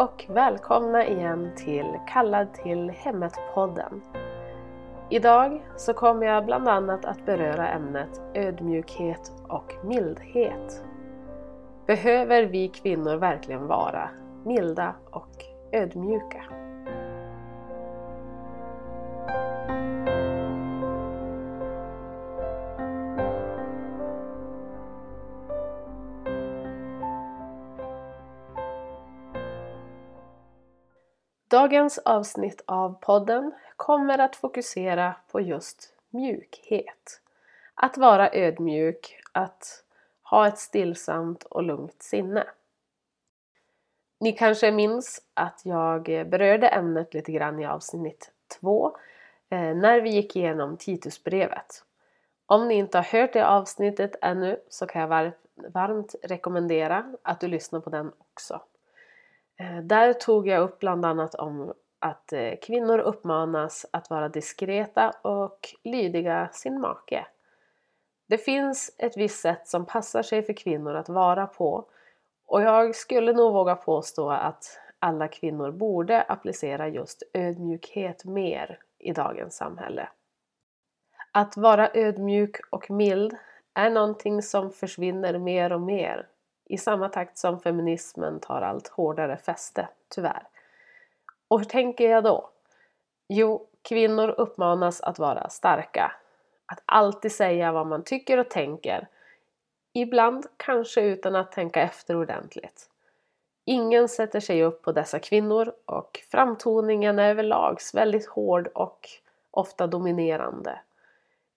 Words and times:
och 0.00 0.26
välkomna 0.28 1.06
igen 1.06 1.50
till 1.56 1.98
Kallad 2.08 2.52
till 2.52 2.90
hemmet-podden. 2.90 4.02
Idag 5.10 5.62
så 5.76 5.94
kommer 5.94 6.26
jag 6.26 6.44
bland 6.44 6.68
annat 6.68 7.04
att 7.04 7.26
beröra 7.26 7.68
ämnet 7.68 8.20
ödmjukhet 8.34 9.32
och 9.48 9.74
mildhet. 9.84 10.84
Behöver 11.86 12.42
vi 12.42 12.68
kvinnor 12.68 13.16
verkligen 13.16 13.66
vara 13.66 14.10
milda 14.44 14.94
och 15.10 15.44
ödmjuka? 15.72 16.59
Dagens 31.50 31.98
avsnitt 31.98 32.62
av 32.66 32.98
podden 33.00 33.52
kommer 33.76 34.18
att 34.18 34.36
fokusera 34.36 35.14
på 35.32 35.40
just 35.40 35.92
mjukhet. 36.10 37.20
Att 37.74 37.98
vara 37.98 38.30
ödmjuk, 38.32 39.20
att 39.32 39.84
ha 40.22 40.48
ett 40.48 40.58
stillsamt 40.58 41.42
och 41.42 41.62
lugnt 41.62 42.02
sinne. 42.02 42.46
Ni 44.20 44.32
kanske 44.32 44.72
minns 44.72 45.22
att 45.34 45.60
jag 45.64 46.02
berörde 46.04 46.68
ämnet 46.68 47.14
lite 47.14 47.32
grann 47.32 47.60
i 47.60 47.66
avsnitt 47.66 48.32
2 48.60 48.96
eh, 49.48 49.74
när 49.74 50.00
vi 50.00 50.10
gick 50.10 50.36
igenom 50.36 50.76
Titusbrevet. 50.76 51.84
Om 52.46 52.68
ni 52.68 52.74
inte 52.74 52.98
har 52.98 53.04
hört 53.04 53.32
det 53.32 53.46
avsnittet 53.46 54.16
ännu 54.22 54.60
så 54.68 54.86
kan 54.86 55.00
jag 55.00 55.32
varmt 55.72 56.14
rekommendera 56.22 57.14
att 57.22 57.40
du 57.40 57.48
lyssnar 57.48 57.80
på 57.80 57.90
den 57.90 58.12
också. 58.18 58.60
Eh, 59.60 59.78
där 59.82 60.12
tog 60.12 60.48
jag 60.48 60.62
upp 60.62 60.78
bland 60.78 61.04
annat 61.04 61.34
om 61.34 61.72
att 61.98 62.32
eh, 62.32 62.52
kvinnor 62.62 62.98
uppmanas 62.98 63.86
att 63.90 64.10
vara 64.10 64.28
diskreta 64.28 65.10
och 65.10 65.58
lydiga 65.84 66.48
sin 66.52 66.80
make. 66.80 67.26
Det 68.28 68.38
finns 68.38 68.94
ett 68.98 69.16
visst 69.16 69.40
sätt 69.40 69.68
som 69.68 69.86
passar 69.86 70.22
sig 70.22 70.42
för 70.42 70.52
kvinnor 70.52 70.94
att 70.94 71.08
vara 71.08 71.46
på 71.46 71.84
och 72.46 72.62
jag 72.62 72.94
skulle 72.96 73.32
nog 73.32 73.52
våga 73.52 73.76
påstå 73.76 74.30
att 74.30 74.78
alla 74.98 75.28
kvinnor 75.28 75.70
borde 75.70 76.22
applicera 76.22 76.88
just 76.88 77.22
ödmjukhet 77.32 78.24
mer 78.24 78.78
i 78.98 79.12
dagens 79.12 79.56
samhälle. 79.56 80.08
Att 81.32 81.56
vara 81.56 81.90
ödmjuk 81.94 82.56
och 82.70 82.90
mild 82.90 83.36
är 83.74 83.90
någonting 83.90 84.42
som 84.42 84.70
försvinner 84.70 85.38
mer 85.38 85.72
och 85.72 85.80
mer 85.80 86.26
i 86.70 86.78
samma 86.78 87.08
takt 87.08 87.38
som 87.38 87.60
feminismen 87.60 88.40
tar 88.40 88.62
allt 88.62 88.88
hårdare 88.88 89.36
fäste, 89.36 89.88
tyvärr. 90.08 90.42
Och 91.48 91.58
hur 91.58 91.64
tänker 91.64 92.10
jag 92.10 92.24
då? 92.24 92.50
Jo, 93.28 93.66
kvinnor 93.82 94.28
uppmanas 94.28 95.00
att 95.00 95.18
vara 95.18 95.48
starka. 95.48 96.12
Att 96.66 96.82
alltid 96.84 97.32
säga 97.32 97.72
vad 97.72 97.86
man 97.86 98.04
tycker 98.04 98.38
och 98.38 98.48
tänker. 98.48 99.08
Ibland 99.92 100.46
kanske 100.56 101.00
utan 101.00 101.36
att 101.36 101.52
tänka 101.52 101.82
efter 101.82 102.16
ordentligt. 102.16 102.90
Ingen 103.64 104.08
sätter 104.08 104.40
sig 104.40 104.64
upp 104.64 104.82
på 104.82 104.92
dessa 104.92 105.18
kvinnor 105.18 105.72
och 105.84 106.20
framtoningen 106.30 107.18
är 107.18 107.30
överlags 107.30 107.94
väldigt 107.94 108.26
hård 108.26 108.68
och 108.74 109.08
ofta 109.50 109.86
dominerande. 109.86 110.80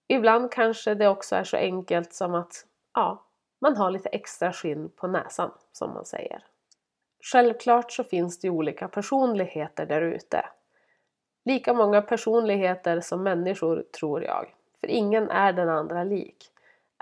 Ibland 0.07 0.51
kanske 0.51 0.93
det 0.93 1.07
också 1.07 1.35
är 1.35 1.43
så 1.43 1.57
enkelt 1.57 2.13
som 2.13 2.35
att 2.35 2.65
ja, 2.93 3.23
man 3.63 3.77
har 3.77 3.91
lite 3.91 4.09
extra 4.09 4.53
skinn 4.53 4.89
på 4.89 5.07
näsan, 5.07 5.51
som 5.71 5.93
man 5.93 6.05
säger. 6.05 6.43
Självklart 7.31 7.91
så 7.91 8.03
finns 8.03 8.39
det 8.39 8.49
olika 8.49 8.87
personligheter 8.87 9.85
där 9.85 10.01
ute. 10.01 10.45
Lika 11.45 11.73
många 11.73 12.01
personligheter 12.01 12.99
som 12.99 13.23
människor, 13.23 13.83
tror 13.99 14.23
jag. 14.23 14.53
För 14.79 14.87
ingen 14.87 15.29
är 15.29 15.53
den 15.53 15.69
andra 15.69 16.03
lik, 16.03 16.51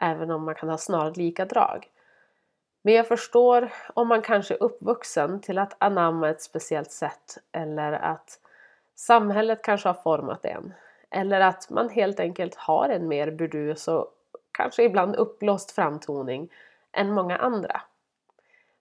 även 0.01 0.31
om 0.31 0.43
man 0.45 0.55
kan 0.55 0.69
ha 0.69 0.77
snarlika 0.77 1.45
drag. 1.45 1.89
Men 2.81 2.93
jag 2.93 3.07
förstår 3.07 3.71
om 3.93 4.07
man 4.07 4.21
kanske 4.21 4.53
är 4.53 4.63
uppvuxen 4.63 5.41
till 5.41 5.57
att 5.57 5.75
anamma 5.77 6.29
ett 6.29 6.41
speciellt 6.41 6.91
sätt 6.91 7.37
eller 7.51 7.91
att 7.91 8.39
samhället 8.95 9.61
kanske 9.63 9.89
har 9.89 9.93
format 9.93 10.45
en. 10.45 10.73
Eller 11.09 11.39
att 11.41 11.69
man 11.69 11.89
helt 11.89 12.19
enkelt 12.19 12.55
har 12.55 12.89
en 12.89 13.07
mer 13.07 13.31
burdus 13.31 13.87
och 13.87 14.13
kanske 14.51 14.83
ibland 14.83 15.15
uppblåst 15.15 15.71
framtoning 15.71 16.49
än 16.91 17.13
många 17.13 17.37
andra. 17.37 17.81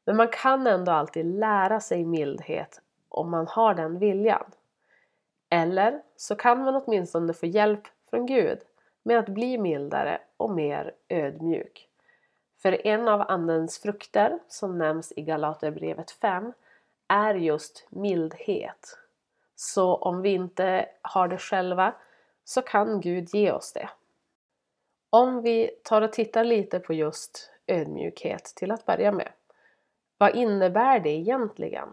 Men 0.04 0.16
man 0.16 0.28
kan 0.28 0.66
ändå 0.66 0.92
alltid 0.92 1.26
lära 1.26 1.80
sig 1.80 2.04
mildhet 2.04 2.80
om 3.08 3.30
man 3.30 3.46
har 3.46 3.74
den 3.74 3.98
viljan. 3.98 4.50
Eller 5.50 6.02
så 6.16 6.34
kan 6.34 6.64
man 6.64 6.76
åtminstone 6.76 7.32
få 7.32 7.46
hjälp 7.46 7.82
från 8.10 8.26
Gud 8.26 8.58
med 9.02 9.18
att 9.18 9.28
bli 9.28 9.58
mildare 9.58 10.20
och 10.36 10.50
mer 10.50 10.92
ödmjuk. 11.08 11.88
För 12.62 12.86
en 12.86 13.08
av 13.08 13.20
Andens 13.28 13.78
frukter 13.78 14.38
som 14.48 14.78
nämns 14.78 15.12
i 15.16 15.22
Galaterbrevet 15.22 16.10
5 16.10 16.52
är 17.08 17.34
just 17.34 17.86
mildhet. 17.90 18.98
Så 19.54 19.94
om 19.94 20.22
vi 20.22 20.30
inte 20.30 20.86
har 21.02 21.28
det 21.28 21.38
själva 21.38 21.94
så 22.44 22.62
kan 22.62 23.00
Gud 23.00 23.34
ge 23.34 23.52
oss 23.52 23.72
det. 23.72 23.88
Om 25.10 25.42
vi 25.42 25.70
tar 25.82 26.02
och 26.02 26.12
tittar 26.12 26.44
lite 26.44 26.80
på 26.80 26.94
just 26.94 27.50
ödmjukhet 27.66 28.44
till 28.44 28.70
att 28.70 28.86
börja 28.86 29.12
med. 29.12 29.32
Vad 30.18 30.34
innebär 30.34 31.00
det 31.00 31.10
egentligen? 31.10 31.88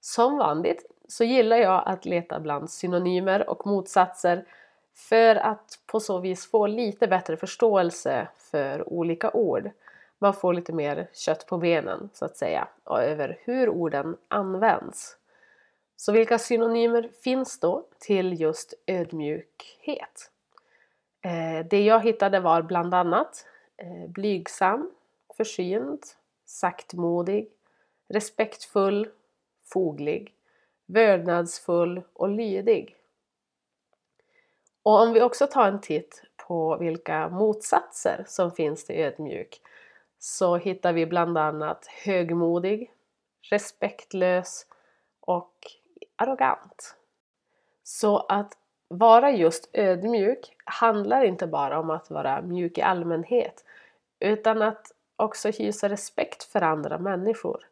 Som 0.00 0.38
vanligt 0.38 0.86
så 1.08 1.24
gillar 1.24 1.56
jag 1.56 1.82
att 1.86 2.04
leta 2.04 2.40
bland 2.40 2.70
synonymer 2.70 3.50
och 3.50 3.66
motsatser 3.66 4.44
för 4.94 5.36
att 5.36 5.78
på 5.86 6.00
så 6.00 6.18
vis 6.18 6.50
få 6.50 6.66
lite 6.66 7.06
bättre 7.06 7.36
förståelse 7.36 8.28
för 8.36 8.92
olika 8.92 9.30
ord. 9.30 9.70
Man 10.18 10.34
får 10.34 10.54
lite 10.54 10.72
mer 10.72 11.08
kött 11.12 11.46
på 11.46 11.58
benen 11.58 12.10
så 12.12 12.24
att 12.24 12.36
säga 12.36 12.68
och 12.84 13.02
över 13.02 13.38
hur 13.44 13.68
orden 13.68 14.16
används. 14.28 15.16
Så 15.96 16.12
vilka 16.12 16.38
synonymer 16.38 17.10
finns 17.22 17.60
då 17.60 17.86
till 17.98 18.40
just 18.40 18.74
ödmjukhet? 18.86 20.30
Eh, 21.26 21.66
det 21.66 21.84
jag 21.84 22.00
hittade 22.00 22.40
var 22.40 22.62
bland 22.62 22.94
annat 22.94 23.46
eh, 23.76 24.10
blygsam, 24.10 24.90
försynt, 25.36 26.16
saktmodig, 26.44 27.50
respektfull, 28.08 29.08
foglig, 29.72 30.34
vördnadsfull 30.86 32.02
och 32.12 32.28
lydig. 32.28 32.96
Och 34.82 35.02
om 35.02 35.12
vi 35.12 35.22
också 35.22 35.46
tar 35.46 35.68
en 35.68 35.80
titt 35.80 36.22
på 36.36 36.76
vilka 36.76 37.28
motsatser 37.28 38.24
som 38.26 38.50
finns 38.50 38.84
till 38.84 38.96
ödmjuk 38.96 39.60
så 40.18 40.56
hittar 40.56 40.92
vi 40.92 41.06
bland 41.06 41.38
annat 41.38 41.86
högmodig, 41.86 42.92
respektlös 43.50 44.66
och 45.20 45.54
arrogant. 46.16 46.96
Så 47.82 48.18
att 48.18 48.52
vara 48.88 49.30
just 49.30 49.70
ödmjuk 49.72 50.56
handlar 50.64 51.24
inte 51.24 51.46
bara 51.46 51.78
om 51.78 51.90
att 51.90 52.10
vara 52.10 52.42
mjuk 52.42 52.78
i 52.78 52.82
allmänhet 52.82 53.64
utan 54.20 54.62
att 54.62 54.92
också 55.16 55.50
hysa 55.50 55.88
respekt 55.88 56.42
för 56.42 56.62
andra 56.62 56.98
människor. 56.98 57.66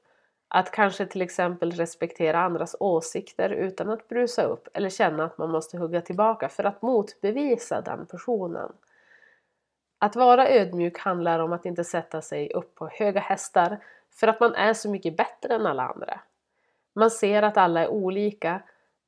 Att 0.49 0.71
kanske 0.71 1.07
till 1.07 1.23
exempel 1.23 1.71
respektera 1.71 2.41
andras 2.41 2.77
åsikter 2.81 3.51
utan 3.51 3.91
att 3.91 4.09
brusa 4.09 4.43
upp 4.43 4.69
eller 4.75 4.89
känna 4.89 5.25
att 5.25 5.39
man 5.39 5.51
måste 5.51 5.79
hugga 5.79 6.01
tillbaka 6.01 6.49
för 6.49 6.65
att 6.65 6.83
motbevisa 6.83 7.81
den 7.81 8.07
personen. 8.07 8.73
Att 9.99 10.17
vara 10.17 10.49
ödmjuk 10.49 10.99
handlar 10.99 11.39
om 11.39 11.53
att 11.53 11.67
inte 11.67 11.85
sätta 11.85 12.23
sig 12.23 12.53
upp 12.53 12.75
på 12.75 12.89
höga 12.93 13.21
hästar 13.21 13.79
för 14.11 14.29
att 14.29 14.41
man 14.41 14.55
är 14.55 14.73
så 14.73 14.91
mycket 14.91 15.17
bättre 15.17 15.55
än 15.55 15.67
alla 15.67 15.83
andra. 15.83 16.21
Man 16.95 17.11
ser 17.11 17.43
att 17.43 17.57
alla 17.57 17.81
är 17.81 17.89
olika 17.89 18.63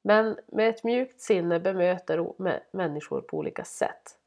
men 0.07 0.39
med 0.47 0.69
ett 0.69 0.85
mjukt 0.85 1.21
sinne 1.21 1.61
bemöter 1.61 2.33
människor 2.71 3.21
på 3.21 3.37
olika 3.37 3.65
sätt. 3.65 4.19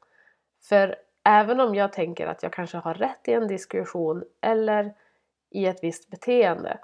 För 0.62 0.96
även 1.24 1.60
om 1.60 1.74
jag 1.74 1.92
tänker 1.92 2.26
att 2.26 2.42
jag 2.42 2.52
kanske 2.52 2.78
har 2.78 2.94
rätt 2.94 3.28
i 3.28 3.32
en 3.32 3.48
diskussion 3.48 4.24
eller 4.40 4.94
i 5.50 5.66
ett 5.66 5.84
visst 5.84 6.10
beteende 6.10 6.78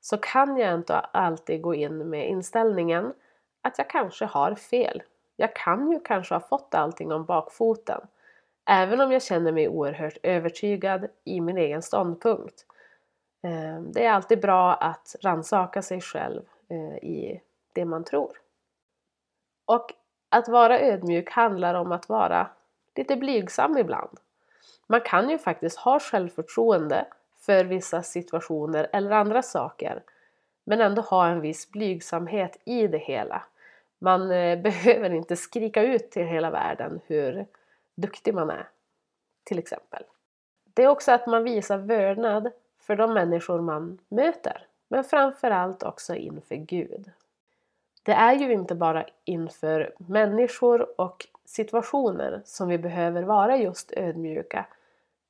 så 0.00 0.18
kan 0.18 0.56
jag 0.56 0.74
inte 0.74 0.98
alltid 0.98 1.62
gå 1.62 1.74
in 1.74 2.10
med 2.10 2.28
inställningen 2.28 3.12
att 3.62 3.78
jag 3.78 3.90
kanske 3.90 4.24
har 4.24 4.54
fel. 4.54 5.02
Jag 5.36 5.56
kan 5.56 5.90
ju 5.90 6.00
kanske 6.00 6.34
ha 6.34 6.40
fått 6.40 6.74
allting 6.74 7.12
om 7.12 7.24
bakfoten. 7.24 8.00
Även 8.70 9.00
om 9.00 9.12
jag 9.12 9.22
känner 9.22 9.52
mig 9.52 9.68
oerhört 9.68 10.18
övertygad 10.22 11.06
i 11.24 11.40
min 11.40 11.58
egen 11.58 11.82
ståndpunkt. 11.82 12.66
Ehm, 13.42 13.92
det 13.92 14.04
är 14.04 14.10
alltid 14.10 14.40
bra 14.40 14.74
att 14.74 15.16
ransaka 15.22 15.82
sig 15.82 16.00
själv 16.00 16.42
eh, 16.68 16.96
i 16.96 17.40
det 17.72 17.84
man 17.84 18.04
tror. 18.04 18.41
Och 19.72 19.92
att 20.28 20.48
vara 20.48 20.80
ödmjuk 20.80 21.30
handlar 21.30 21.74
om 21.74 21.92
att 21.92 22.08
vara 22.08 22.48
lite 22.96 23.16
blygsam 23.16 23.78
ibland. 23.78 24.18
Man 24.86 25.00
kan 25.00 25.30
ju 25.30 25.38
faktiskt 25.38 25.78
ha 25.78 26.00
självförtroende 26.00 27.06
för 27.40 27.64
vissa 27.64 28.02
situationer 28.02 28.88
eller 28.92 29.10
andra 29.10 29.42
saker. 29.42 30.02
men 30.64 30.80
ändå 30.80 31.02
ha 31.02 31.26
en 31.26 31.40
viss 31.40 31.70
blygsamhet 31.70 32.56
i 32.64 32.86
det 32.86 32.98
hela. 32.98 33.42
Man 33.98 34.30
eh, 34.30 34.58
behöver 34.62 35.10
inte 35.10 35.36
skrika 35.36 35.82
ut 35.82 36.10
till 36.10 36.26
hela 36.26 36.50
världen 36.50 37.00
hur 37.06 37.46
duktig 37.94 38.34
man 38.34 38.50
är, 38.50 38.68
till 39.44 39.58
exempel. 39.58 40.02
Det 40.74 40.82
är 40.82 40.88
också 40.88 41.12
att 41.12 41.26
man 41.26 41.44
visar 41.44 41.78
vördnad 41.78 42.50
för 42.80 42.96
de 42.96 43.14
människor 43.14 43.60
man 43.60 43.98
möter, 44.08 44.66
men 44.88 45.04
framförallt 45.04 45.82
också 45.82 46.14
inför 46.14 46.54
Gud. 46.54 47.12
Det 48.02 48.12
är 48.12 48.34
ju 48.34 48.52
inte 48.52 48.74
bara 48.74 49.06
inför 49.24 49.94
människor 49.96 51.00
och 51.00 51.26
situationer 51.44 52.42
som 52.44 52.68
vi 52.68 52.78
behöver 52.78 53.22
vara 53.22 53.56
just 53.56 53.92
ödmjuka, 53.96 54.66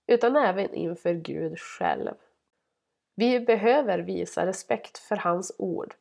utan 0.07 0.37
även 0.37 0.75
inför 0.75 1.13
Gud 1.13 1.59
själv. 1.59 2.15
Vi 3.15 3.41
behöver 3.41 3.99
visa 3.99 4.47
respekt 4.47 4.99
för 4.99 5.17
hans 5.17 5.53
ord, 5.59 5.95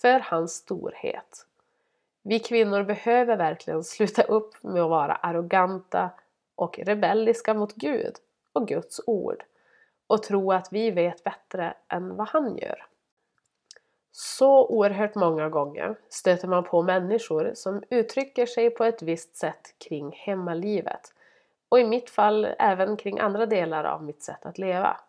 för 0.00 0.20
hans 0.20 0.52
storhet. 0.52 1.46
Vi 2.22 2.38
kvinnor 2.38 2.82
behöver 2.82 3.36
verkligen 3.36 3.84
sluta 3.84 4.22
upp 4.22 4.62
med 4.62 4.82
att 4.82 4.90
vara 4.90 5.14
arroganta 5.14 6.10
och 6.54 6.78
rebelliska 6.78 7.54
mot 7.54 7.74
Gud 7.74 8.14
och 8.52 8.68
Guds 8.68 9.00
ord 9.06 9.44
och 10.06 10.22
tro 10.22 10.52
att 10.52 10.72
vi 10.72 10.90
vet 10.90 11.24
bättre 11.24 11.74
än 11.88 12.16
vad 12.16 12.28
han 12.28 12.56
gör. 12.56 12.86
Så 14.12 14.66
oerhört 14.66 15.14
många 15.14 15.48
gånger 15.48 15.96
stöter 16.08 16.48
man 16.48 16.64
på 16.64 16.82
människor 16.82 17.52
som 17.54 17.82
uttrycker 17.90 18.46
sig 18.46 18.70
på 18.70 18.84
ett 18.84 19.02
visst 19.02 19.36
sätt 19.36 19.74
kring 19.78 20.12
hemmalivet 20.12 21.14
och 21.68 21.80
i 21.80 21.84
mitt 21.84 22.10
fall 22.10 22.48
även 22.58 22.96
kring 22.96 23.20
andra 23.20 23.46
delar 23.46 23.84
av 23.84 24.04
mitt 24.04 24.22
sätt 24.22 24.46
att 24.46 24.58
leva. 24.58 25.00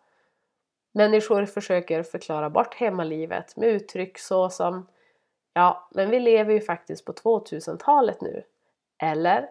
Människor 0.92 1.46
försöker 1.46 2.02
förklara 2.02 2.50
bort 2.50 2.74
hemmalivet 2.74 3.56
med 3.56 3.68
uttryck 3.68 4.18
så 4.18 4.50
som 4.50 4.86
Ja, 5.54 5.88
men 5.90 6.10
vi 6.10 6.20
lever 6.20 6.54
ju 6.54 6.60
faktiskt 6.60 7.04
på 7.04 7.12
2000-talet 7.12 8.20
nu. 8.20 8.42
Eller 8.98 9.48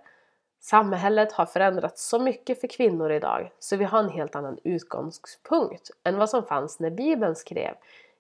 Samhället 0.64 1.32
har 1.32 1.46
förändrats 1.46 2.10
så 2.10 2.20
mycket 2.20 2.62
för 2.62 2.68
kvinnor 2.68 3.12
idag 3.12 3.52
så 3.60 3.76
vi 3.76 3.84
har 3.84 4.00
en 4.00 4.10
helt 4.10 4.36
annan 4.36 4.58
utgångspunkt 4.64 5.90
än 6.04 6.18
vad 6.18 6.30
som 6.30 6.44
fanns 6.44 6.80
när 6.80 6.90
Bibeln 6.90 7.36
skrev. 7.36 7.74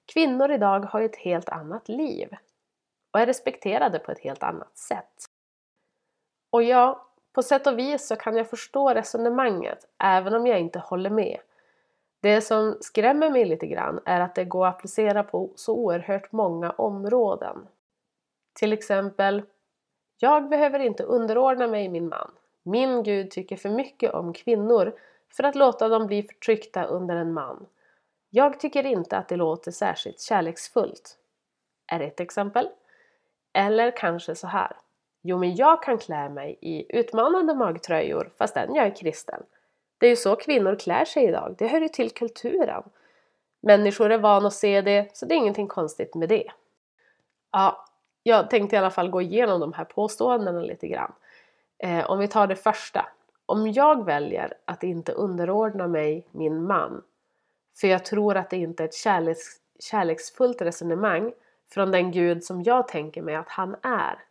Kvinnor 0.06 0.52
idag 0.52 0.80
har 0.80 1.00
ju 1.00 1.06
ett 1.06 1.16
helt 1.16 1.50
annat 1.50 1.90
liv 1.90 2.30
och 3.12 3.20
är 3.20 3.26
respekterade 3.26 4.00
på 4.00 4.12
ett 4.12 4.20
helt 4.20 4.44
annat 4.44 4.78
sätt. 4.78 5.26
Och 6.50 6.64
ja, 6.64 7.08
på 7.34 7.44
sätt 7.44 7.68
och 7.68 7.80
vis 7.80 8.08
så 8.08 8.16
kan 8.16 8.36
jag 8.36 8.50
förstå 8.50 8.90
resonemanget 8.90 9.88
även 10.04 10.34
om 10.34 10.48
jag 10.48 10.60
inte 10.60 10.80
håller 10.80 11.10
med. 11.10 11.40
Det 12.22 12.42
som 12.42 12.78
skrämmer 12.82 13.30
mig 13.30 13.46
lite 13.46 13.68
grann 13.68 14.00
är 14.06 14.22
att 14.22 14.36
det 14.36 14.46
går 14.46 14.68
att 14.68 14.76
applicera 14.76 15.24
på 15.24 15.50
så 15.56 15.76
oerhört 15.76 16.32
många 16.32 16.72
områden. 16.72 17.68
Till 18.54 18.74
exempel, 18.74 19.44
jag 20.18 20.50
behöver 20.50 20.80
inte 20.80 21.04
underordna 21.04 21.68
mig 21.68 21.90
min 21.90 22.10
man. 22.10 22.32
Min 22.64 23.04
Gud 23.04 23.32
tycker 23.32 23.58
för 23.58 23.70
mycket 23.70 24.14
om 24.14 24.34
kvinnor 24.34 24.94
för 25.30 25.44
att 25.44 25.56
låta 25.56 25.90
dem 25.90 26.08
bli 26.08 26.24
förtryckta 26.24 26.84
under 26.84 27.16
en 27.16 27.34
man. 27.34 27.66
Jag 28.34 28.60
tycker 28.60 28.86
inte 28.86 29.18
att 29.18 29.28
det 29.28 29.36
låter 29.36 29.72
särskilt 29.72 30.22
kärleksfullt. 30.22 31.18
Är 31.88 32.00
ett 32.00 32.20
exempel. 32.20 32.70
Eller 33.54 33.98
kanske 33.98 34.36
så 34.36 34.48
här. 34.48 34.78
Jo, 35.22 35.38
men 35.38 35.56
jag 35.56 35.84
kan 35.84 35.98
klä 35.98 36.30
mig 36.30 36.58
i 36.62 36.98
utmanande 37.00 37.54
magtröjor 37.54 38.32
fastän 38.38 38.76
jag 38.76 38.86
är 38.86 38.96
kristen. 38.96 39.44
Det 39.98 40.06
är 40.06 40.10
ju 40.10 40.16
så 40.16 40.36
kvinnor 40.36 40.76
klär 40.76 41.06
sig 41.06 41.24
idag, 41.24 41.56
det 41.58 41.68
hör 41.68 41.82
ju 41.82 41.90
till 41.90 42.12
kulturen. 42.12 42.84
Människor 43.62 44.12
är 44.12 44.18
vana 44.18 44.48
att 44.48 44.54
se 44.54 44.82
det, 44.82 45.18
så 45.18 45.26
det 45.26 45.34
är 45.34 45.38
ingenting 45.38 45.68
konstigt 45.68 46.16
med 46.16 46.30
det. 46.30 46.52
Ja, 47.52 47.86
jag 48.24 48.50
tänkte 48.50 48.76
i 48.76 48.80
alla 48.80 48.92
fall 48.92 49.10
gå 49.10 49.22
igenom 49.22 49.60
de 49.60 49.74
här 49.74 49.86
påståendena 49.86 50.62
lite 50.62 50.88
grann. 50.88 51.14
Eh, 51.78 52.12
om 52.12 52.20
vi 52.20 52.28
tar 52.28 52.48
det 52.48 52.56
första. 52.56 53.06
Om 53.46 53.72
jag 53.72 54.06
väljer 54.06 54.54
att 54.66 54.84
inte 54.84 55.12
underordna 55.12 55.88
mig 55.88 56.28
min 56.32 56.64
man, 56.64 57.04
för 57.74 57.88
jag 57.88 58.06
tror 58.06 58.38
att 58.38 58.50
det 58.50 58.58
inte 58.58 58.84
är 58.84 58.88
ett 58.88 58.94
kärleks, 58.94 59.46
kärleksfullt 59.80 60.62
resonemang 60.62 61.34
från 61.70 61.92
den 61.92 62.12
Gud 62.12 62.44
som 62.44 62.64
jag 62.64 62.88
tänker 62.88 63.22
mig 63.22 63.36
att 63.36 63.50
han 63.50 63.76
är, 63.84 64.24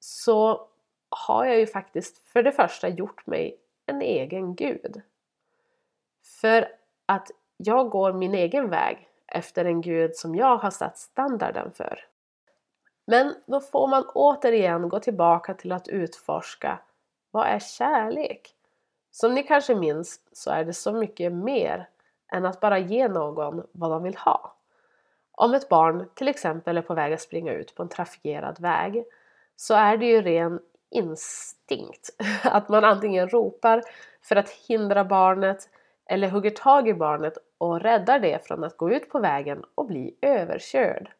så 0.00 0.68
har 1.08 1.44
jag 1.44 1.58
ju 1.58 1.66
faktiskt 1.66 2.18
för 2.18 2.42
det 2.42 2.52
första 2.52 2.88
gjort 2.88 3.26
mig 3.26 3.60
en 3.86 4.02
egen 4.02 4.54
gud. 4.54 5.02
För 6.40 6.68
att 7.06 7.30
jag 7.56 7.90
går 7.90 8.12
min 8.12 8.34
egen 8.34 8.70
väg 8.70 9.08
efter 9.26 9.64
en 9.64 9.80
gud 9.80 10.16
som 10.16 10.34
jag 10.34 10.56
har 10.56 10.70
satt 10.70 10.98
standarden 10.98 11.72
för. 11.72 12.04
Men 13.06 13.34
då 13.46 13.60
får 13.60 13.88
man 13.88 14.04
återigen 14.14 14.88
gå 14.88 15.00
tillbaka 15.00 15.54
till 15.54 15.72
att 15.72 15.88
utforska 15.88 16.78
vad 17.30 17.46
är 17.46 17.58
kärlek? 17.58 18.54
Som 19.10 19.34
ni 19.34 19.42
kanske 19.42 19.74
minns 19.74 20.20
så 20.32 20.50
är 20.50 20.64
det 20.64 20.74
så 20.74 20.92
mycket 20.92 21.32
mer 21.32 21.88
än 22.32 22.46
att 22.46 22.60
bara 22.60 22.78
ge 22.78 23.08
någon 23.08 23.66
vad 23.72 23.90
de 23.90 24.02
vill 24.02 24.16
ha. 24.16 24.54
Om 25.32 25.54
ett 25.54 25.68
barn 25.68 26.08
till 26.14 26.28
exempel 26.28 26.78
är 26.78 26.82
på 26.82 26.94
väg 26.94 27.12
att 27.12 27.20
springa 27.20 27.52
ut 27.52 27.74
på 27.74 27.82
en 27.82 27.88
trafikerad 27.88 28.60
väg 28.60 29.04
så 29.56 29.74
är 29.74 29.96
det 29.96 30.06
ju 30.06 30.22
ren 30.22 30.60
instinkt. 30.90 32.10
Att 32.44 32.68
man 32.68 32.84
antingen 32.84 33.28
ropar 33.28 33.82
för 34.22 34.36
att 34.36 34.50
hindra 34.50 35.04
barnet 35.04 35.68
eller 36.06 36.28
hugger 36.28 36.50
tag 36.50 36.88
i 36.88 36.94
barnet 36.94 37.38
och 37.58 37.80
räddar 37.80 38.18
det 38.18 38.46
från 38.46 38.64
att 38.64 38.76
gå 38.76 38.90
ut 38.90 39.10
på 39.10 39.18
vägen 39.18 39.64
och 39.74 39.86
bli 39.86 40.14
överkörd. 40.20 41.10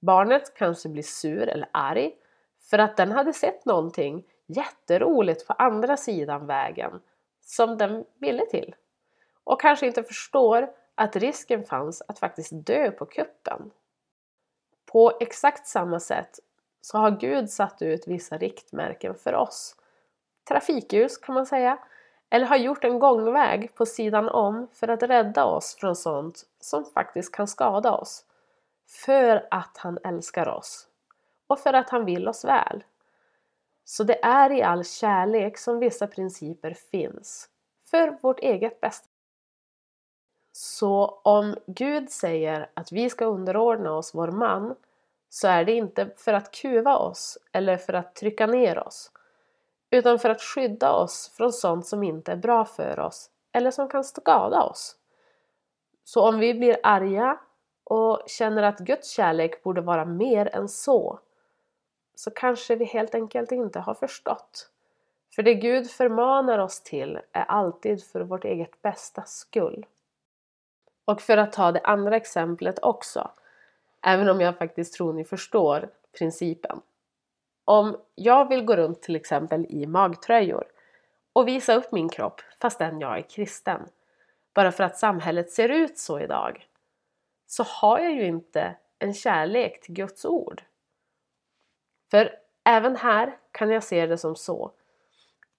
Barnet 0.00 0.54
kanske 0.54 0.88
blir 0.88 1.02
sur 1.02 1.48
eller 1.48 1.68
arg 1.72 2.12
för 2.70 2.78
att 2.78 2.96
den 2.96 3.12
hade 3.12 3.32
sett 3.32 3.64
någonting 3.64 4.24
jätteroligt 4.46 5.46
på 5.46 5.52
andra 5.52 5.96
sidan 5.96 6.46
vägen 6.46 7.00
som 7.40 7.78
den 7.78 8.04
ville 8.18 8.46
till 8.46 8.74
och 9.44 9.60
kanske 9.60 9.86
inte 9.86 10.02
förstår 10.02 10.70
att 10.94 11.16
risken 11.16 11.64
fanns 11.64 12.02
att 12.08 12.18
faktiskt 12.18 12.50
dö 12.52 12.90
på 12.90 13.06
kuppen. 13.06 13.70
På 14.86 15.12
exakt 15.20 15.66
samma 15.66 16.00
sätt 16.00 16.38
så 16.80 16.98
har 16.98 17.10
Gud 17.10 17.50
satt 17.50 17.82
ut 17.82 18.08
vissa 18.08 18.38
riktmärken 18.38 19.14
för 19.14 19.34
oss. 19.34 19.76
Trafikljus 20.48 21.18
kan 21.18 21.34
man 21.34 21.46
säga, 21.46 21.78
eller 22.30 22.46
har 22.46 22.56
gjort 22.56 22.84
en 22.84 22.98
gångväg 22.98 23.74
på 23.74 23.86
sidan 23.86 24.28
om 24.28 24.68
för 24.72 24.88
att 24.88 25.02
rädda 25.02 25.44
oss 25.44 25.76
från 25.80 25.96
sånt 25.96 26.42
som 26.60 26.84
faktiskt 26.84 27.34
kan 27.34 27.48
skada 27.48 27.92
oss. 27.92 28.24
För 28.88 29.48
att 29.50 29.76
han 29.76 29.98
älskar 30.04 30.48
oss 30.48 30.88
och 31.46 31.58
för 31.58 31.72
att 31.72 31.90
han 31.90 32.04
vill 32.04 32.28
oss 32.28 32.44
väl. 32.44 32.84
Så 33.84 34.04
det 34.04 34.24
är 34.24 34.52
i 34.52 34.62
all 34.62 34.84
kärlek 34.84 35.58
som 35.58 35.78
vissa 35.78 36.06
principer 36.06 36.74
finns 36.74 37.48
för 37.90 38.18
vårt 38.22 38.40
eget 38.40 38.80
bästa. 38.80 39.11
Så 40.52 41.20
om 41.22 41.56
Gud 41.66 42.10
säger 42.10 42.70
att 42.74 42.92
vi 42.92 43.10
ska 43.10 43.24
underordna 43.24 43.92
oss 43.92 44.14
vår 44.14 44.28
man 44.28 44.74
så 45.28 45.48
är 45.48 45.64
det 45.64 45.72
inte 45.72 46.10
för 46.16 46.32
att 46.32 46.54
kuva 46.54 46.96
oss 46.96 47.38
eller 47.52 47.76
för 47.76 47.92
att 47.92 48.14
trycka 48.14 48.46
ner 48.46 48.78
oss 48.78 49.10
utan 49.90 50.18
för 50.18 50.30
att 50.30 50.42
skydda 50.42 50.92
oss 50.92 51.32
från 51.36 51.52
sånt 51.52 51.86
som 51.86 52.02
inte 52.02 52.32
är 52.32 52.36
bra 52.36 52.64
för 52.64 53.00
oss 53.00 53.30
eller 53.52 53.70
som 53.70 53.88
kan 53.88 54.04
skada 54.04 54.62
oss. 54.62 54.96
Så 56.04 56.28
om 56.28 56.38
vi 56.38 56.54
blir 56.54 56.76
arga 56.82 57.38
och 57.84 58.22
känner 58.26 58.62
att 58.62 58.78
Guds 58.78 59.10
kärlek 59.10 59.62
borde 59.62 59.80
vara 59.80 60.04
mer 60.04 60.56
än 60.56 60.68
så 60.68 61.18
så 62.14 62.30
kanske 62.30 62.76
vi 62.76 62.84
helt 62.84 63.14
enkelt 63.14 63.52
inte 63.52 63.80
har 63.80 63.94
förstått. 63.94 64.70
För 65.34 65.42
det 65.42 65.54
Gud 65.54 65.90
förmanar 65.90 66.58
oss 66.58 66.80
till 66.80 67.20
är 67.32 67.44
alltid 67.44 68.04
för 68.04 68.20
vårt 68.20 68.44
eget 68.44 68.82
bästa 68.82 69.22
skull. 69.22 69.86
Och 71.04 71.22
för 71.22 71.36
att 71.36 71.52
ta 71.52 71.72
det 71.72 71.80
andra 71.80 72.16
exemplet 72.16 72.78
också 72.82 73.30
Även 74.02 74.28
om 74.28 74.40
jag 74.40 74.58
faktiskt 74.58 74.94
tror 74.94 75.12
ni 75.12 75.24
förstår 75.24 75.90
principen. 76.18 76.80
Om 77.64 77.96
jag 78.14 78.48
vill 78.48 78.64
gå 78.64 78.76
runt 78.76 79.02
till 79.02 79.16
exempel 79.16 79.66
i 79.68 79.86
magtröjor 79.86 80.64
och 81.32 81.48
visa 81.48 81.74
upp 81.74 81.92
min 81.92 82.08
kropp 82.08 82.40
fastän 82.60 83.00
jag 83.00 83.18
är 83.18 83.22
kristen, 83.22 83.80
bara 84.54 84.72
för 84.72 84.84
att 84.84 84.98
samhället 84.98 85.50
ser 85.50 85.68
ut 85.68 85.98
så 85.98 86.20
idag, 86.20 86.68
så 87.46 87.62
har 87.62 87.98
jag 87.98 88.12
ju 88.12 88.26
inte 88.26 88.76
en 88.98 89.14
kärlek 89.14 89.80
till 89.80 89.94
Guds 89.94 90.24
ord. 90.24 90.62
För 92.10 92.38
även 92.64 92.96
här 92.96 93.36
kan 93.52 93.70
jag 93.70 93.84
se 93.84 94.06
det 94.06 94.18
som 94.18 94.36
så. 94.36 94.72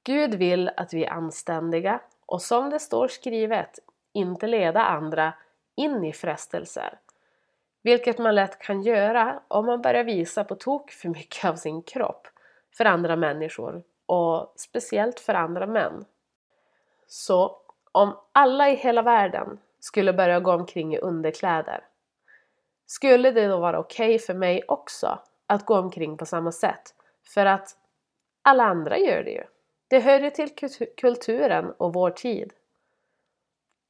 Gud 0.03 0.35
vill 0.35 0.69
att 0.77 0.93
vi 0.93 1.05
är 1.05 1.11
anständiga 1.11 1.99
och 2.25 2.41
som 2.41 2.69
det 2.69 2.79
står 2.79 3.07
skrivet, 3.07 3.79
inte 4.13 4.47
leda 4.47 4.81
andra 4.81 5.33
in 5.75 6.03
i 6.03 6.13
frestelser. 6.13 6.99
Vilket 7.81 8.17
man 8.17 8.35
lätt 8.35 8.59
kan 8.59 8.81
göra 8.81 9.41
om 9.47 9.65
man 9.65 9.81
börjar 9.81 10.03
visa 10.03 10.43
på 10.43 10.55
tok 10.55 10.91
för 10.91 11.09
mycket 11.09 11.45
av 11.45 11.55
sin 11.55 11.81
kropp 11.81 12.27
för 12.77 12.85
andra 12.85 13.15
människor 13.15 13.83
och 14.05 14.53
speciellt 14.55 15.19
för 15.19 15.33
andra 15.33 15.67
män. 15.67 16.05
Så 17.07 17.57
om 17.91 18.17
alla 18.31 18.69
i 18.69 18.75
hela 18.75 19.01
världen 19.01 19.59
skulle 19.79 20.13
börja 20.13 20.39
gå 20.39 20.53
omkring 20.53 20.95
i 20.95 20.99
underkläder, 20.99 21.83
skulle 22.85 23.31
det 23.31 23.47
då 23.47 23.57
vara 23.57 23.79
okej 23.79 24.15
okay 24.15 24.19
för 24.19 24.33
mig 24.33 24.63
också 24.67 25.19
att 25.47 25.65
gå 25.65 25.77
omkring 25.77 26.17
på 26.17 26.25
samma 26.25 26.51
sätt? 26.51 26.95
För 27.33 27.45
att 27.45 27.77
alla 28.41 28.63
andra 28.63 28.97
gör 28.97 29.23
det 29.23 29.31
ju. 29.31 29.43
Det 29.87 29.99
hör 29.99 30.19
ju 30.19 30.29
till 30.29 30.49
kulturen 30.97 31.71
och 31.77 31.93
vår 31.93 32.11
tid. 32.11 32.53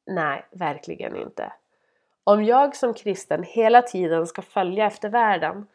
Nej, 0.05 0.45
verkligen 0.51 1.15
inte. 1.15 1.53
Om 2.23 2.43
jag 2.43 2.75
som 2.75 2.93
kristen 2.93 3.43
hela 3.43 3.81
tiden 3.81 4.27
ska 4.27 4.41
följa 4.41 4.85
efter 4.85 5.09
världen 5.09 5.67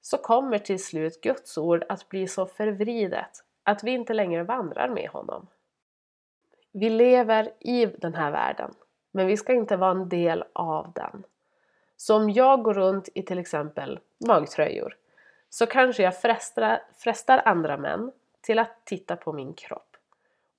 så 0.00 0.18
kommer 0.18 0.58
till 0.58 0.84
slut 0.84 1.20
Guds 1.20 1.58
ord 1.58 1.84
att 1.88 2.08
bli 2.08 2.28
så 2.28 2.46
förvridet 2.46 3.44
att 3.62 3.84
vi 3.84 3.90
inte 3.90 4.14
längre 4.14 4.42
vandrar 4.42 4.88
med 4.88 5.08
honom. 5.08 5.46
Vi 6.72 6.90
lever 6.90 7.52
i 7.60 7.86
den 7.86 8.14
här 8.14 8.30
världen, 8.30 8.74
men 9.10 9.26
vi 9.26 9.36
ska 9.36 9.52
inte 9.52 9.76
vara 9.76 9.90
en 9.90 10.08
del 10.08 10.44
av 10.52 10.92
den. 10.92 11.24
Så 11.96 12.16
om 12.16 12.30
jag 12.30 12.62
går 12.62 12.74
runt 12.74 13.08
i 13.14 13.22
till 13.22 13.38
exempel 13.38 14.00
magtröjor 14.26 14.96
så 15.50 15.66
kanske 15.66 16.02
jag 16.02 16.20
frestar, 16.20 16.82
frestar 16.96 17.42
andra 17.44 17.76
män 17.76 18.12
till 18.40 18.58
att 18.58 18.84
titta 18.84 19.16
på 19.16 19.32
min 19.32 19.54
kropp. 19.54 19.87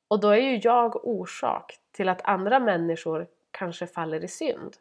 Och 0.10 0.20
då 0.20 0.30
är 0.30 0.42
ju 0.42 0.60
jag 0.64 1.06
orsak 1.06 1.80
till 1.92 2.10
att 2.10 2.22
andra 2.24 2.60
människor 2.60 3.28
kanske 3.52 3.88
faller 3.88 4.24
i 4.24 4.28
synd. 4.28 4.78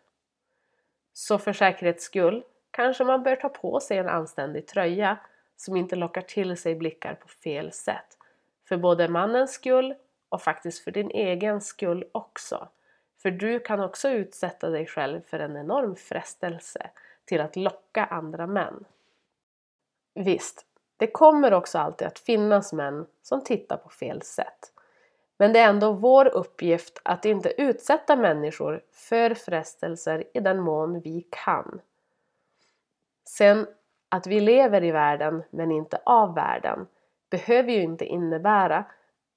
Så 1.12 1.38
för 1.38 1.52
säkerhets 1.52 2.04
skull 2.04 2.44
kanske 2.70 3.04
man 3.04 3.22
bör 3.22 3.36
ta 3.36 3.48
på 3.48 3.80
sig 3.80 3.98
en 3.98 4.08
anständig 4.08 4.66
tröja 4.66 5.18
som 5.56 5.76
inte 5.76 5.96
lockar 5.96 6.22
till 6.22 6.56
sig 6.56 6.74
blickar 6.74 7.14
på 7.14 7.28
fel 7.28 7.72
sätt. 7.72 8.18
För 8.68 8.76
både 8.76 9.08
mannens 9.08 9.52
skull 9.52 9.94
och 10.28 10.42
faktiskt 10.42 10.84
för 10.84 10.90
din 10.90 11.10
egen 11.10 11.60
skull 11.60 12.04
också. 12.12 12.68
För 13.22 13.30
du 13.30 13.60
kan 13.60 13.80
också 13.80 14.08
utsätta 14.08 14.70
dig 14.70 14.86
själv 14.86 15.20
för 15.20 15.38
en 15.38 15.56
enorm 15.56 15.96
frestelse 15.96 16.90
till 17.24 17.40
att 17.40 17.56
locka 17.56 18.04
andra 18.04 18.46
män. 18.46 18.84
Visst, 20.14 20.66
det 20.96 21.06
kommer 21.06 21.54
också 21.54 21.78
alltid 21.78 22.06
att 22.06 22.18
finnas 22.18 22.72
män 22.72 23.06
som 23.22 23.44
tittar 23.44 23.76
på 23.76 23.88
fel 23.88 24.22
sätt. 24.22 24.72
Men 25.40 25.52
det 25.52 25.58
är 25.58 25.68
ändå 25.68 25.92
vår 25.92 26.26
uppgift 26.26 27.00
att 27.02 27.24
inte 27.24 27.62
utsätta 27.62 28.16
människor 28.16 28.82
för 28.92 29.34
frestelser 29.34 30.24
i 30.34 30.40
den 30.40 30.60
mån 30.60 31.00
vi 31.00 31.26
kan. 31.30 31.80
Sen 33.24 33.66
att 34.08 34.26
vi 34.26 34.40
lever 34.40 34.84
i 34.84 34.90
världen 34.90 35.42
men 35.50 35.72
inte 35.72 36.00
av 36.04 36.34
världen 36.34 36.86
behöver 37.30 37.72
ju 37.72 37.82
inte 37.82 38.04
innebära 38.04 38.84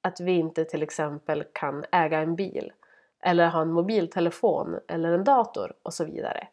att 0.01 0.20
vi 0.20 0.31
inte 0.31 0.65
till 0.65 0.84
exempel 0.84 1.43
kan 1.53 1.86
äga 1.91 2.20
en 2.20 2.36
bil 2.36 2.72
eller 3.20 3.48
ha 3.48 3.62
en 3.62 3.72
mobiltelefon 3.72 4.79
eller 4.88 5.12
en 5.12 5.24
dator 5.24 5.74
och 5.84 5.93
så 5.93 6.05
vidare. 6.05 6.48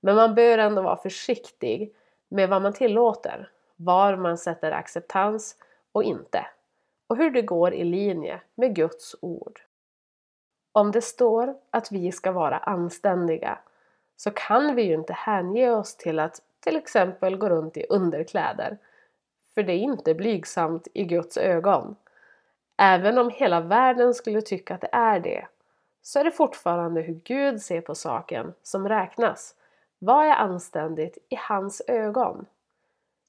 Men 0.00 0.16
man 0.16 0.34
bör 0.34 0.58
ändå 0.58 0.82
vara 0.82 0.96
försiktig 0.96 1.94
med 2.28 2.48
vad 2.48 2.62
man 2.62 2.72
tillåter, 2.72 3.50
var 3.76 4.16
man 4.16 4.38
sätter 4.38 4.72
acceptans 4.72 5.56
och 5.92 6.04
inte 6.04 6.46
och 7.06 7.16
hur 7.16 7.30
det 7.30 7.42
går 7.42 7.74
i 7.74 7.84
linje 7.84 8.40
med 8.54 8.74
Guds 8.74 9.16
ord. 9.20 9.60
Om 10.72 10.90
det 10.90 11.02
står 11.02 11.56
att 11.70 11.92
vi 11.92 12.12
ska 12.12 12.32
vara 12.32 12.58
anständiga 12.58 13.58
så 14.16 14.30
kan 14.30 14.74
vi 14.74 14.82
ju 14.82 14.94
inte 14.94 15.12
hänge 15.12 15.70
oss 15.70 15.96
till 15.96 16.18
att 16.18 16.42
till 16.60 16.76
exempel 16.76 17.36
gå 17.36 17.48
runt 17.48 17.76
i 17.76 17.86
underkläder. 17.88 18.78
För 19.54 19.62
det 19.62 19.72
är 19.72 19.78
inte 19.78 20.14
blygsamt 20.14 20.88
i 20.94 21.04
Guds 21.04 21.36
ögon. 21.36 21.96
Även 22.76 23.18
om 23.18 23.30
hela 23.30 23.60
världen 23.60 24.14
skulle 24.14 24.42
tycka 24.42 24.74
att 24.74 24.80
det 24.80 24.88
är 24.92 25.20
det 25.20 25.46
så 26.02 26.18
är 26.18 26.24
det 26.24 26.30
fortfarande 26.30 27.00
hur 27.00 27.20
Gud 27.24 27.62
ser 27.62 27.80
på 27.80 27.94
saken 27.94 28.54
som 28.62 28.88
räknas. 28.88 29.54
Vad 29.98 30.26
är 30.26 30.32
anständigt 30.32 31.18
i 31.28 31.36
hans 31.36 31.82
ögon? 31.86 32.46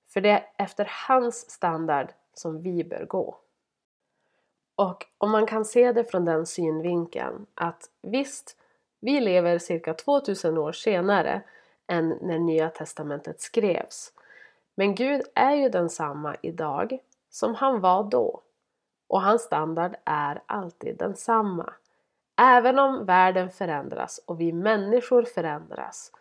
För 0.08 0.22
det 0.22 0.30
är 0.30 0.46
efter 0.58 0.92
hans 1.08 1.52
standard 1.52 2.08
som 2.34 2.62
vi 2.62 2.84
bör 2.84 3.06
gå. 3.06 3.38
Och 4.78 5.06
om 5.18 5.32
man 5.32 5.46
kan 5.46 5.66
se 5.66 5.92
det 5.92 6.04
från 6.04 6.26
den 6.26 6.46
synvinkeln 6.46 7.46
att 7.56 7.90
visst, 8.02 8.58
vi 9.00 9.20
lever 9.20 9.58
cirka 9.58 9.94
2000 9.94 10.58
år 10.58 10.72
senare 10.72 11.42
än 11.88 12.10
när 12.22 12.40
Nya 12.40 12.70
Testamentet 12.70 13.42
skrevs. 13.42 14.14
Men 14.76 14.96
Gud 14.96 15.22
är 15.36 15.56
ju 15.56 15.70
densamma 15.70 16.36
idag 16.42 17.00
som 17.30 17.56
han 17.56 17.82
var 17.82 18.04
då. 18.04 18.42
Och 19.08 19.22
hans 19.22 19.42
standard 19.42 19.96
är 20.06 20.42
alltid 20.46 20.98
densamma. 20.98 21.74
Även 22.42 22.80
om 22.80 23.06
världen 23.06 23.50
förändras 23.50 24.20
och 24.26 24.42
vi 24.42 24.54
människor 24.54 25.24
förändras 25.24 26.12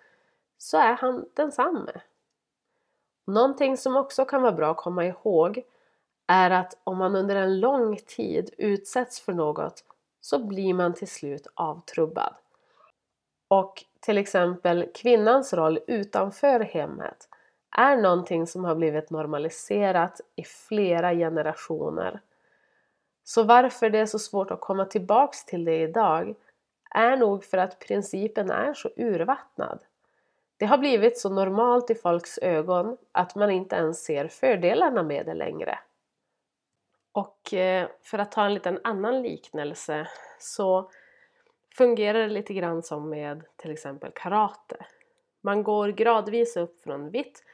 så 0.59 0.79
är 0.79 0.93
han 0.93 1.29
densamme. 1.35 1.93
Någonting 3.27 3.77
som 3.77 3.97
också 3.97 4.25
kan 4.25 4.43
vara 4.43 4.53
bra 4.53 4.71
att 4.71 4.77
komma 4.77 5.05
ihåg 5.05 5.65
är 6.27 6.51
att 6.51 6.79
om 6.85 6.99
man 6.99 7.17
under 7.17 7.37
en 7.37 7.61
lång 7.61 7.97
tid 7.97 8.51
utsätts 8.59 9.21
för 9.21 9.33
något 9.33 9.85
så 10.21 10.39
blir 10.39 10.75
man 10.75 10.95
till 10.95 11.09
slut 11.09 11.47
avtrubbad. 11.55 12.35
Och 13.49 13.85
till 14.01 14.19
exempel 14.19 14.91
kvinnans 14.95 15.53
roll 15.53 15.79
utanför 15.87 16.61
hemmet 16.61 17.29
är 17.77 17.97
någonting 17.97 18.47
som 18.47 18.65
har 18.65 18.75
blivit 18.75 19.11
normaliserat 19.11 20.21
i 20.37 20.45
flera 20.45 21.15
generationer. 21.15 22.21
Så 23.25 23.43
varför 23.43 23.91
det 23.91 23.99
är 23.99 24.07
så 24.07 24.19
svårt 24.19 24.51
att 24.51 24.61
komma 24.61 24.85
tillbaks 24.85 25.45
till 25.45 25.65
det 25.65 25.83
idag 25.83 26.35
är 26.91 27.17
nog 27.17 27.45
för 27.45 27.59
att 27.59 27.79
principen 27.79 28.51
är 28.51 28.75
så 28.75 28.91
urvattnad. 28.97 29.79
Det 30.57 30.67
har 30.67 30.79
blivit 30.79 31.19
så 31.19 31.29
normalt 31.29 31.91
i 31.91 31.95
folks 31.95 32.39
ögon 32.39 32.97
att 33.13 33.35
man 33.35 33.51
inte 33.51 33.77
ens 33.77 34.05
ser 34.05 34.29
fördelarna 34.29 35.03
med 35.03 35.27
det 35.27 35.35
längre. 35.35 35.79
Och 37.17 37.55
eh, 37.55 37.89
för 38.03 38.19
att 38.19 38.33
ta 38.33 38.45
en 38.45 38.55
liten 38.55 38.81
annan 38.85 39.23
liknelse 39.23 40.09
så 40.39 40.91
fungerar 41.77 42.19
det 42.19 42.29
lite 42.29 42.55
grann 42.55 42.83
som 42.83 43.11
med 43.11 43.45
till 43.57 43.71
exempel 43.71 44.13
karate. 44.15 44.87
Man 45.41 45.63
går 45.63 45.89
gradvis 45.89 46.57
upp 46.57 46.83
från 46.83 47.11
vitt 47.11 47.45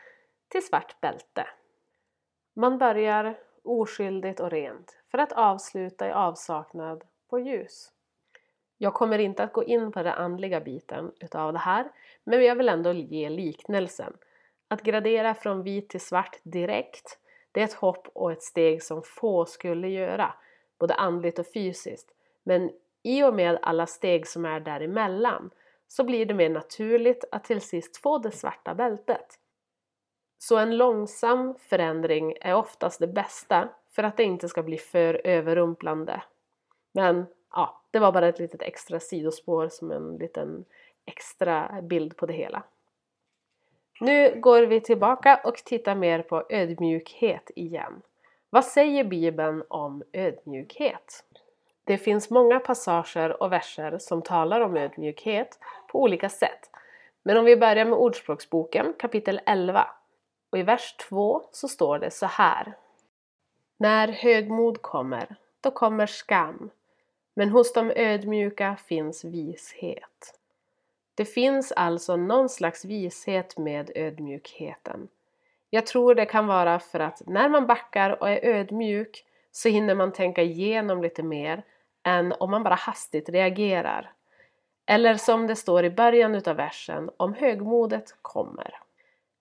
till 0.48 0.66
svart 0.66 1.00
bälte. 1.00 1.46
Man 2.54 2.78
börjar 2.78 3.38
oskyldigt 3.62 4.40
och 4.40 4.50
rent 4.50 4.96
för 5.10 5.18
att 5.18 5.32
avsluta 5.32 6.08
i 6.08 6.12
avsaknad 6.12 7.04
på 7.28 7.38
ljus. 7.38 7.92
Jag 8.78 8.94
kommer 8.94 9.18
inte 9.18 9.42
att 9.42 9.52
gå 9.52 9.64
in 9.64 9.92
på 9.92 10.02
den 10.02 10.12
andliga 10.12 10.60
biten 10.60 11.12
utav 11.20 11.52
det 11.52 11.58
här 11.58 11.90
men 12.24 12.44
jag 12.44 12.56
vill 12.56 12.68
ändå 12.68 12.92
ge 12.92 13.28
liknelsen. 13.28 14.12
Att 14.68 14.82
gradera 14.82 15.34
från 15.34 15.62
vit 15.62 15.88
till 15.88 16.00
svart 16.00 16.36
direkt 16.42 17.18
det 17.52 17.60
är 17.60 17.64
ett 17.64 17.72
hopp 17.72 18.08
och 18.12 18.32
ett 18.32 18.42
steg 18.42 18.82
som 18.82 19.02
få 19.02 19.46
skulle 19.46 19.88
göra, 19.88 20.34
både 20.78 20.94
andligt 20.94 21.38
och 21.38 21.52
fysiskt. 21.54 22.14
Men 22.42 22.70
i 23.02 23.22
och 23.22 23.34
med 23.34 23.58
alla 23.62 23.86
steg 23.86 24.26
som 24.26 24.44
är 24.44 24.60
däremellan 24.60 25.50
så 25.88 26.04
blir 26.04 26.26
det 26.26 26.34
mer 26.34 26.48
naturligt 26.48 27.24
att 27.32 27.44
till 27.44 27.60
sist 27.60 27.96
få 27.96 28.18
det 28.18 28.30
svarta 28.30 28.74
bältet. 28.74 29.38
Så 30.38 30.58
en 30.58 30.76
långsam 30.76 31.54
förändring 31.58 32.36
är 32.40 32.54
oftast 32.54 33.00
det 33.00 33.06
bästa 33.06 33.68
för 33.90 34.02
att 34.02 34.16
det 34.16 34.24
inte 34.24 34.48
ska 34.48 34.62
bli 34.62 34.78
för 34.78 35.20
överrumplande. 35.24 36.22
Men 36.92 37.26
ja, 37.52 37.82
det 37.90 37.98
var 37.98 38.12
bara 38.12 38.28
ett 38.28 38.38
litet 38.38 38.62
extra 38.62 39.00
sidospår 39.00 39.68
som 39.68 39.90
en 39.90 40.16
liten 40.16 40.64
extra 41.04 41.82
bild 41.82 42.16
på 42.16 42.26
det 42.26 42.32
hela. 42.32 42.62
Nu 44.00 44.40
går 44.40 44.62
vi 44.62 44.80
tillbaka 44.80 45.40
och 45.44 45.56
tittar 45.56 45.94
mer 45.94 46.22
på 46.22 46.44
ödmjukhet 46.48 47.50
igen. 47.56 48.02
Vad 48.50 48.64
säger 48.64 49.04
Bibeln 49.04 49.64
om 49.68 50.02
ödmjukhet? 50.12 51.24
Det 51.84 51.98
finns 51.98 52.30
många 52.30 52.60
passager 52.60 53.42
och 53.42 53.52
verser 53.52 53.98
som 53.98 54.22
talar 54.22 54.60
om 54.60 54.76
ödmjukhet 54.76 55.58
på 55.88 56.02
olika 56.02 56.28
sätt. 56.28 56.70
Men 57.22 57.36
om 57.36 57.44
vi 57.44 57.56
börjar 57.56 57.84
med 57.84 57.98
Ordspråksboken 57.98 58.94
kapitel 58.98 59.40
11 59.46 59.86
och 60.50 60.58
i 60.58 60.62
vers 60.62 60.96
2 61.08 61.42
så 61.52 61.68
står 61.68 61.98
det 61.98 62.10
så 62.10 62.26
här. 62.26 62.76
När 63.76 64.08
högmod 64.08 64.82
kommer, 64.82 65.36
då 65.60 65.70
kommer 65.70 66.06
skam, 66.06 66.70
men 67.34 67.48
hos 67.48 67.72
de 67.72 67.90
ödmjuka 67.90 68.76
finns 68.76 69.24
vishet. 69.24 70.38
Det 71.22 71.26
finns 71.26 71.72
alltså 71.72 72.16
någon 72.16 72.48
slags 72.48 72.84
vishet 72.84 73.58
med 73.58 73.90
ödmjukheten. 73.94 75.08
Jag 75.70 75.86
tror 75.86 76.14
det 76.14 76.26
kan 76.26 76.46
vara 76.46 76.78
för 76.78 77.00
att 77.00 77.22
när 77.26 77.48
man 77.48 77.66
backar 77.66 78.22
och 78.22 78.30
är 78.30 78.44
ödmjuk 78.44 79.24
så 79.52 79.68
hinner 79.68 79.94
man 79.94 80.12
tänka 80.12 80.42
igenom 80.42 81.02
lite 81.02 81.22
mer 81.22 81.62
än 82.02 82.34
om 82.40 82.50
man 82.50 82.62
bara 82.62 82.74
hastigt 82.74 83.28
reagerar. 83.28 84.12
Eller 84.86 85.14
som 85.14 85.46
det 85.46 85.56
står 85.56 85.84
i 85.84 85.90
början 85.90 86.34
utav 86.34 86.56
versen, 86.56 87.10
om 87.16 87.34
högmodet 87.34 88.14
kommer. 88.22 88.80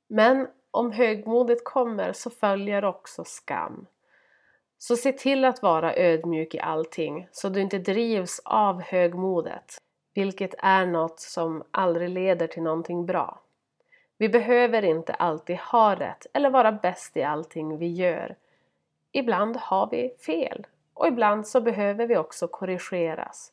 Men 0.07 0.47
om 0.71 0.91
högmodet 0.91 1.63
kommer 1.63 2.13
så 2.13 2.29
följer 2.29 2.85
också 2.85 3.23
skam. 3.23 3.85
Så 4.77 4.95
se 4.95 5.11
till 5.11 5.45
att 5.45 5.61
vara 5.61 5.95
ödmjuk 5.95 6.55
i 6.55 6.59
allting 6.59 7.27
så 7.31 7.49
du 7.49 7.61
inte 7.61 7.79
drivs 7.79 8.41
av 8.45 8.81
högmodet 8.81 9.81
vilket 10.13 10.53
är 10.57 10.85
något 10.85 11.19
som 11.19 11.63
aldrig 11.71 12.09
leder 12.09 12.47
till 12.47 12.63
någonting 12.63 13.05
bra. 13.05 13.41
Vi 14.17 14.29
behöver 14.29 14.85
inte 14.85 15.13
alltid 15.13 15.57
ha 15.57 15.95
rätt 15.95 16.27
eller 16.33 16.49
vara 16.49 16.71
bäst 16.71 17.17
i 17.17 17.23
allting 17.23 17.77
vi 17.77 17.87
gör. 17.87 18.35
Ibland 19.11 19.57
har 19.57 19.89
vi 19.91 20.09
fel 20.25 20.67
och 20.93 21.07
ibland 21.07 21.47
så 21.47 21.61
behöver 21.61 22.07
vi 22.07 22.17
också 22.17 22.47
korrigeras. 22.47 23.51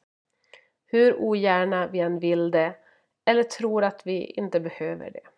Hur 0.87 1.17
ogärna 1.21 1.87
vi 1.87 2.01
än 2.01 2.19
vill 2.19 2.51
det 2.51 2.75
eller 3.25 3.43
tror 3.43 3.85
att 3.85 4.07
vi 4.07 4.25
inte 4.25 4.61
behöver 4.61 5.11
det. 5.11 5.29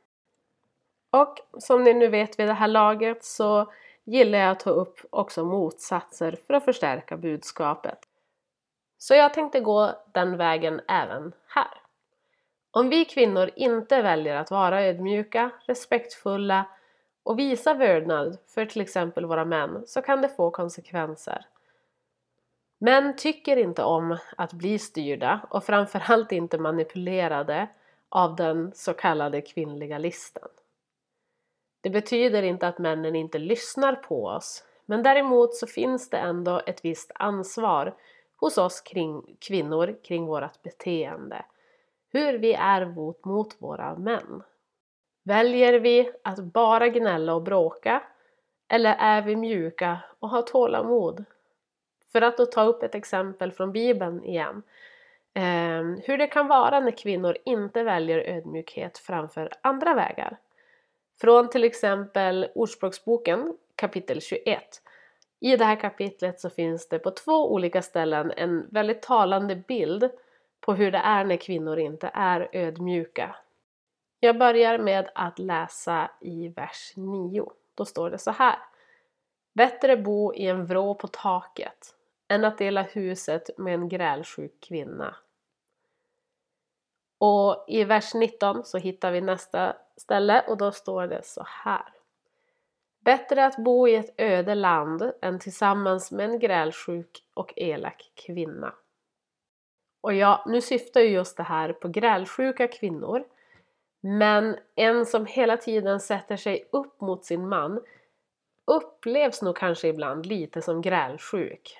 Och 1.10 1.38
som 1.58 1.84
ni 1.84 1.94
nu 1.94 2.08
vet 2.08 2.38
vid 2.38 2.48
det 2.48 2.52
här 2.52 2.68
laget 2.68 3.24
så 3.24 3.72
gillar 4.04 4.38
jag 4.38 4.50
att 4.50 4.60
ta 4.60 4.70
upp 4.70 5.00
också 5.10 5.44
motsatser 5.44 6.38
för 6.46 6.54
att 6.54 6.64
förstärka 6.64 7.16
budskapet. 7.16 7.98
Så 9.02 9.14
jag 9.14 9.34
tänkte 9.34 9.60
gå 9.60 9.94
den 10.12 10.36
vägen 10.36 10.80
även 10.88 11.32
här. 11.46 11.80
Om 12.70 12.88
vi 12.88 13.04
kvinnor 13.04 13.50
inte 13.56 14.02
väljer 14.02 14.36
att 14.36 14.50
vara 14.50 14.84
ödmjuka, 14.84 15.50
respektfulla 15.66 16.66
och 17.22 17.38
visa 17.38 17.74
vördnad 17.74 18.38
för 18.46 18.66
till 18.66 18.80
exempel 18.80 19.26
våra 19.26 19.44
män 19.44 19.82
så 19.86 20.02
kan 20.02 20.22
det 20.22 20.28
få 20.28 20.50
konsekvenser. 20.50 21.46
Män 22.78 23.16
tycker 23.16 23.56
inte 23.56 23.82
om 23.82 24.18
att 24.36 24.52
bli 24.52 24.78
styrda 24.78 25.40
och 25.50 25.64
framförallt 25.64 26.32
inte 26.32 26.58
manipulerade 26.58 27.68
av 28.08 28.36
den 28.36 28.72
så 28.74 28.94
kallade 28.94 29.40
kvinnliga 29.40 29.98
listan. 29.98 30.48
Det 31.80 31.90
betyder 31.90 32.42
inte 32.42 32.68
att 32.68 32.78
männen 32.78 33.16
inte 33.16 33.38
lyssnar 33.38 33.94
på 33.94 34.24
oss 34.24 34.64
men 34.86 35.02
däremot 35.02 35.54
så 35.54 35.66
finns 35.66 36.10
det 36.10 36.18
ändå 36.18 36.62
ett 36.66 36.84
visst 36.84 37.12
ansvar 37.14 37.94
hos 38.40 38.58
oss 38.58 38.80
kring 38.80 39.36
kvinnor 39.40 39.96
kring 40.02 40.26
vårt 40.26 40.62
beteende. 40.62 41.44
Hur 42.12 42.38
vi 42.38 42.52
är 42.54 42.86
mot, 42.86 43.24
mot 43.24 43.56
våra 43.62 43.94
män. 43.94 44.42
Väljer 45.22 45.80
vi 45.80 46.12
att 46.24 46.38
bara 46.38 46.88
gnälla 46.88 47.34
och 47.34 47.42
bråka? 47.42 48.02
Eller 48.68 48.96
är 48.98 49.22
vi 49.22 49.36
mjuka 49.36 49.98
och 50.18 50.28
har 50.28 50.42
tålamod? 50.42 51.24
För 52.12 52.22
att 52.22 52.36
då 52.36 52.46
ta 52.46 52.64
upp 52.64 52.82
ett 52.82 52.94
exempel 52.94 53.52
från 53.52 53.72
Bibeln 53.72 54.24
igen. 54.24 54.62
Eh, 55.34 56.02
hur 56.04 56.18
det 56.18 56.26
kan 56.26 56.48
vara 56.48 56.80
när 56.80 56.90
kvinnor 56.90 57.36
inte 57.44 57.82
väljer 57.82 58.18
ödmjukhet 58.18 58.98
framför 58.98 59.52
andra 59.60 59.94
vägar. 59.94 60.38
Från 61.20 61.50
till 61.50 61.64
exempel 61.64 62.48
Ordspråksboken 62.54 63.56
kapitel 63.74 64.20
21. 64.20 64.82
I 65.40 65.56
det 65.56 65.64
här 65.64 65.80
kapitlet 65.80 66.40
så 66.40 66.50
finns 66.50 66.88
det 66.88 66.98
på 66.98 67.10
två 67.10 67.52
olika 67.52 67.82
ställen 67.82 68.32
en 68.36 68.66
väldigt 68.70 69.02
talande 69.02 69.56
bild 69.56 70.10
på 70.60 70.74
hur 70.74 70.90
det 70.90 70.98
är 70.98 71.24
när 71.24 71.36
kvinnor 71.36 71.78
inte 71.78 72.10
är 72.14 72.48
ödmjuka. 72.52 73.36
Jag 74.20 74.38
börjar 74.38 74.78
med 74.78 75.10
att 75.14 75.38
läsa 75.38 76.10
i 76.20 76.48
vers 76.48 76.92
9. 76.96 77.50
Då 77.74 77.84
står 77.84 78.10
det 78.10 78.18
så 78.18 78.30
här. 78.30 78.58
Bättre 79.54 79.96
bo 79.96 80.34
i 80.34 80.46
en 80.46 80.66
vrå 80.66 80.94
på 80.94 81.06
taket 81.06 81.94
än 82.28 82.44
att 82.44 82.58
dela 82.58 82.82
huset 82.82 83.58
med 83.58 83.74
en 83.74 83.88
grälsjuk 83.88 84.60
kvinna. 84.60 85.16
Och 87.18 87.64
i 87.68 87.84
vers 87.84 88.14
19 88.14 88.64
så 88.64 88.78
hittar 88.78 89.12
vi 89.12 89.20
nästa 89.20 89.76
ställe 89.96 90.44
och 90.48 90.56
då 90.56 90.72
står 90.72 91.06
det 91.06 91.24
så 91.24 91.44
här. 91.46 91.99
Bättre 93.04 93.44
att 93.44 93.56
bo 93.56 93.88
i 93.88 93.94
ett 93.94 94.14
öde 94.20 94.54
land 94.54 95.12
än 95.22 95.38
tillsammans 95.38 96.12
med 96.12 96.30
en 96.30 96.38
grälsjuk 96.38 97.24
och 97.34 97.52
elak 97.56 98.12
kvinna. 98.14 98.74
Och 100.00 100.14
ja, 100.14 100.44
nu 100.46 100.60
syftar 100.60 101.00
ju 101.00 101.08
just 101.08 101.36
det 101.36 101.42
här 101.42 101.72
på 101.72 101.88
grälsjuka 101.88 102.68
kvinnor. 102.68 103.24
Men 104.00 104.56
en 104.74 105.06
som 105.06 105.26
hela 105.26 105.56
tiden 105.56 106.00
sätter 106.00 106.36
sig 106.36 106.68
upp 106.72 107.00
mot 107.00 107.24
sin 107.24 107.48
man 107.48 107.80
upplevs 108.66 109.42
nog 109.42 109.56
kanske 109.56 109.88
ibland 109.88 110.26
lite 110.26 110.62
som 110.62 110.82
grälsjuk. 110.82 111.78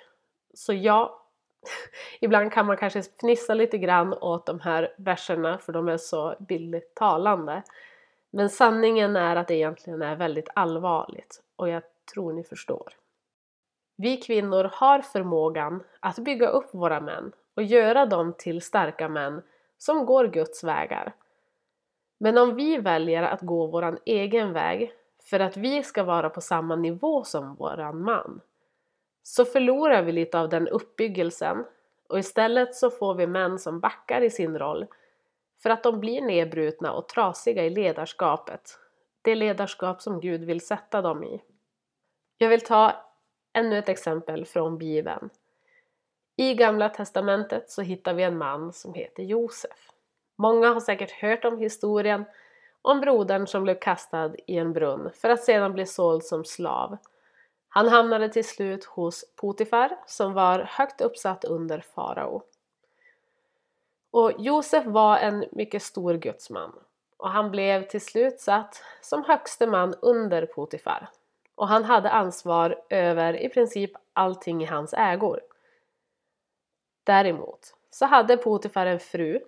Så 0.53 0.73
ja, 0.73 1.25
ibland 2.21 2.51
kan 2.51 2.65
man 2.65 2.77
kanske 2.77 3.01
fnissa 3.01 3.53
lite 3.53 3.77
grann 3.77 4.13
åt 4.13 4.45
de 4.45 4.59
här 4.59 4.95
verserna 4.97 5.57
för 5.57 5.73
de 5.73 5.87
är 5.87 5.97
så 5.97 6.35
bildligt 6.39 6.95
talande. 6.95 7.63
Men 8.31 8.49
sanningen 8.49 9.15
är 9.15 9.35
att 9.35 9.47
det 9.47 9.55
egentligen 9.55 10.01
är 10.01 10.15
väldigt 10.15 10.49
allvarligt 10.55 11.43
och 11.55 11.69
jag 11.69 11.83
tror 12.13 12.33
ni 12.33 12.43
förstår. 12.43 12.93
Vi 13.97 14.17
kvinnor 14.17 14.69
har 14.73 15.01
förmågan 15.01 15.83
att 15.99 16.19
bygga 16.19 16.47
upp 16.47 16.73
våra 16.73 17.01
män 17.01 17.31
och 17.55 17.63
göra 17.63 18.05
dem 18.05 18.33
till 18.37 18.61
starka 18.61 19.09
män 19.09 19.41
som 19.77 20.05
går 20.05 20.27
Guds 20.27 20.63
vägar. 20.63 21.13
Men 22.19 22.37
om 22.37 22.55
vi 22.55 22.77
väljer 22.77 23.23
att 23.23 23.41
gå 23.41 23.67
våran 23.67 23.97
egen 24.05 24.53
väg 24.53 24.93
för 25.23 25.39
att 25.39 25.57
vi 25.57 25.83
ska 25.83 26.03
vara 26.03 26.29
på 26.29 26.41
samma 26.41 26.75
nivå 26.75 27.23
som 27.23 27.55
våran 27.55 28.01
man 28.01 28.41
så 29.23 29.45
förlorar 29.45 30.01
vi 30.01 30.11
lite 30.11 30.39
av 30.39 30.49
den 30.49 30.67
uppbyggelsen 30.67 31.65
och 32.09 32.19
istället 32.19 32.75
så 32.75 32.89
får 32.89 33.15
vi 33.15 33.27
män 33.27 33.59
som 33.59 33.79
backar 33.79 34.21
i 34.21 34.29
sin 34.29 34.59
roll 34.59 34.87
för 35.63 35.69
att 35.69 35.83
de 35.83 35.99
blir 35.99 36.21
nedbrutna 36.21 36.93
och 36.93 37.07
trasiga 37.07 37.65
i 37.65 37.69
ledarskapet. 37.69 38.77
Det 39.21 39.35
ledarskap 39.35 40.01
som 40.01 40.19
Gud 40.19 40.43
vill 40.43 40.61
sätta 40.61 41.01
dem 41.01 41.23
i. 41.23 41.41
Jag 42.37 42.49
vill 42.49 42.61
ta 42.61 42.95
ännu 43.53 43.77
ett 43.77 43.89
exempel 43.89 44.45
från 44.45 44.77
Bibeln. 44.77 45.29
I 46.35 46.53
Gamla 46.53 46.89
Testamentet 46.89 47.69
så 47.69 47.81
hittar 47.81 48.13
vi 48.13 48.23
en 48.23 48.37
man 48.37 48.73
som 48.73 48.93
heter 48.93 49.23
Josef. 49.23 49.89
Många 50.35 50.73
har 50.73 50.79
säkert 50.79 51.11
hört 51.11 51.45
om 51.45 51.57
historien 51.57 52.25
om 52.81 53.01
brodern 53.01 53.47
som 53.47 53.63
blev 53.63 53.79
kastad 53.79 54.31
i 54.47 54.57
en 54.57 54.73
brunn 54.73 55.09
för 55.13 55.29
att 55.29 55.43
sedan 55.43 55.73
bli 55.73 55.85
såld 55.85 56.23
som 56.23 56.45
slav. 56.45 56.97
Han 57.69 57.87
hamnade 57.87 58.29
till 58.29 58.47
slut 58.47 58.85
hos 58.85 59.25
Potifar 59.35 59.97
som 60.07 60.33
var 60.33 60.59
högt 60.59 61.01
uppsatt 61.01 61.43
under 61.43 61.79
farao. 61.79 62.43
Och 64.11 64.33
Josef 64.37 64.85
var 64.85 65.17
en 65.17 65.45
mycket 65.51 65.83
stor 65.83 66.13
gudsman 66.13 66.71
och 67.17 67.29
han 67.29 67.51
blev 67.51 67.87
till 67.87 68.01
slut 68.01 68.39
satt 68.39 68.83
som 69.01 69.23
högste 69.23 69.67
man 69.67 69.95
under 70.01 70.45
Potifar 70.45 71.09
och 71.55 71.67
han 71.67 71.83
hade 71.83 72.09
ansvar 72.09 72.81
över 72.89 73.41
i 73.41 73.49
princip 73.49 73.91
allting 74.13 74.63
i 74.63 74.65
hans 74.65 74.93
ägor. 74.93 75.41
Däremot 77.03 77.75
så 77.89 78.05
hade 78.05 78.37
Potifar 78.37 78.85
en 78.85 78.99
fru 78.99 79.39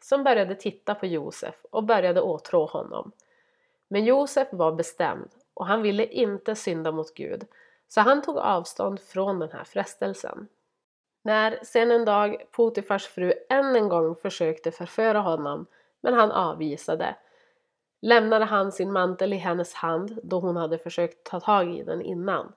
som 0.00 0.24
började 0.24 0.54
titta 0.54 0.94
på 0.94 1.06
Josef 1.06 1.54
och 1.70 1.84
började 1.84 2.20
åtrå 2.20 2.66
honom. 2.66 3.12
Men 3.88 4.04
Josef 4.04 4.48
var 4.52 4.72
bestämd 4.72 5.30
och 5.54 5.66
han 5.66 5.82
ville 5.82 6.06
inte 6.06 6.54
synda 6.54 6.92
mot 6.92 7.14
Gud 7.14 7.46
så 7.88 8.00
han 8.00 8.22
tog 8.22 8.36
avstånd 8.38 9.00
från 9.00 9.38
den 9.38 9.50
här 9.50 9.64
frestelsen. 9.64 10.48
När 11.22 11.58
sen 11.62 11.90
en 11.90 12.04
dag 12.04 12.36
Potifars 12.50 13.06
fru 13.06 13.32
än 13.48 13.76
en 13.76 13.88
gång 13.88 14.16
försökte 14.16 14.70
förföra 14.70 15.20
honom 15.20 15.66
men 16.00 16.14
han 16.14 16.32
avvisade 16.32 17.16
lämnade 18.02 18.44
han 18.44 18.72
sin 18.72 18.92
mantel 18.92 19.32
i 19.32 19.36
hennes 19.36 19.74
hand 19.74 20.18
då 20.22 20.40
hon 20.40 20.56
hade 20.56 20.78
försökt 20.78 21.24
ta 21.24 21.40
tag 21.40 21.74
i 21.74 21.82
den 21.82 22.02
innan. 22.02 22.52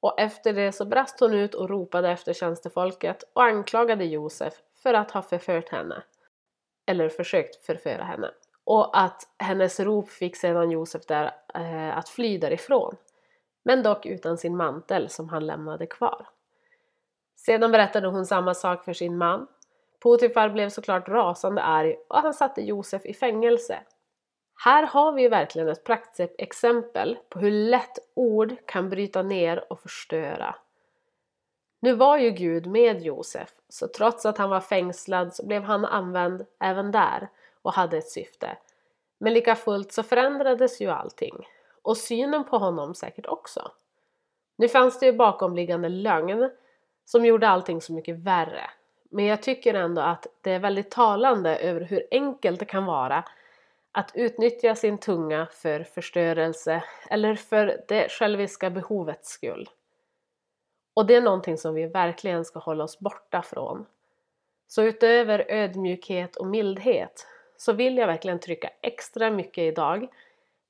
Och 0.00 0.20
efter 0.20 0.52
det 0.52 0.72
så 0.72 0.84
brast 0.84 1.20
hon 1.20 1.34
ut 1.34 1.54
och 1.54 1.68
ropade 1.68 2.10
efter 2.10 2.32
tjänstefolket 2.32 3.24
och 3.32 3.42
anklagade 3.42 4.04
Josef 4.04 4.54
för 4.82 4.94
att 4.94 5.10
ha 5.10 5.22
förfört 5.22 5.68
henne. 5.68 6.02
Eller 6.86 7.08
försökt 7.08 7.66
förföra 7.66 8.04
henne. 8.04 8.30
Och 8.64 8.98
att 8.98 9.28
hennes 9.38 9.80
rop 9.80 10.08
fick 10.08 10.36
sedan 10.36 10.70
Josef 10.70 11.06
där 11.06 11.30
eh, 11.54 11.98
att 11.98 12.08
fly 12.08 12.38
därifrån. 12.38 12.96
Men 13.64 13.82
dock 13.82 14.06
utan 14.06 14.38
sin 14.38 14.56
mantel 14.56 15.08
som 15.08 15.28
han 15.28 15.46
lämnade 15.46 15.86
kvar. 15.86 16.26
Sedan 17.46 17.72
berättade 17.72 18.08
hon 18.08 18.26
samma 18.26 18.54
sak 18.54 18.84
för 18.84 18.92
sin 18.92 19.18
man. 19.18 19.46
Potifar 20.00 20.48
blev 20.48 20.68
såklart 20.68 21.08
rasande 21.08 21.62
arg 21.62 21.96
och 22.08 22.18
han 22.18 22.34
satte 22.34 22.62
Josef 22.62 23.06
i 23.06 23.14
fängelse. 23.14 23.78
Här 24.64 24.86
har 24.86 25.12
vi 25.12 25.28
verkligen 25.28 25.68
ett 25.68 25.84
praktexempel 25.84 27.18
på 27.28 27.38
hur 27.38 27.50
lätt 27.50 27.98
ord 28.14 28.56
kan 28.66 28.90
bryta 28.90 29.22
ner 29.22 29.72
och 29.72 29.80
förstöra. 29.80 30.54
Nu 31.80 31.94
var 31.94 32.18
ju 32.18 32.30
Gud 32.30 32.66
med 32.66 33.02
Josef, 33.02 33.50
så 33.68 33.88
trots 33.88 34.26
att 34.26 34.38
han 34.38 34.50
var 34.50 34.60
fängslad 34.60 35.34
så 35.34 35.46
blev 35.46 35.62
han 35.62 35.84
använd 35.84 36.46
även 36.60 36.90
där 36.90 37.28
och 37.62 37.72
hade 37.72 37.98
ett 37.98 38.10
syfte. 38.10 38.56
Men 39.18 39.34
lika 39.34 39.54
fullt 39.54 39.92
så 39.92 40.02
förändrades 40.02 40.80
ju 40.80 40.90
allting 40.90 41.46
och 41.82 41.96
synen 41.96 42.44
på 42.44 42.58
honom 42.58 42.94
säkert 42.94 43.26
också. 43.26 43.70
Nu 44.56 44.68
fanns 44.68 44.98
det 44.98 45.06
ju 45.06 45.12
bakomliggande 45.12 45.88
lögn 45.88 46.50
som 47.04 47.24
gjorde 47.24 47.48
allting 47.48 47.80
så 47.80 47.92
mycket 47.92 48.18
värre. 48.18 48.70
Men 49.10 49.24
jag 49.24 49.42
tycker 49.42 49.74
ändå 49.74 50.02
att 50.02 50.26
det 50.40 50.50
är 50.50 50.58
väldigt 50.58 50.90
talande 50.90 51.56
över 51.56 51.80
hur 51.80 52.06
enkelt 52.10 52.60
det 52.60 52.64
kan 52.64 52.84
vara 52.84 53.24
att 53.92 54.12
utnyttja 54.14 54.74
sin 54.74 54.98
tunga 54.98 55.46
för 55.50 55.84
förstörelse 55.84 56.84
eller 57.10 57.34
för 57.34 57.84
det 57.88 58.08
själviska 58.10 58.70
behovets 58.70 59.28
skull. 59.28 59.68
Och 60.94 61.06
det 61.06 61.14
är 61.14 61.20
någonting 61.20 61.58
som 61.58 61.74
vi 61.74 61.86
verkligen 61.86 62.44
ska 62.44 62.58
hålla 62.58 62.84
oss 62.84 62.98
borta 62.98 63.42
från. 63.42 63.86
Så 64.66 64.82
utöver 64.82 65.44
ödmjukhet 65.48 66.36
och 66.36 66.46
mildhet 66.46 67.26
så 67.56 67.72
vill 67.72 67.96
jag 67.96 68.06
verkligen 68.06 68.38
trycka 68.38 68.70
extra 68.82 69.30
mycket 69.30 69.62
idag 69.62 70.08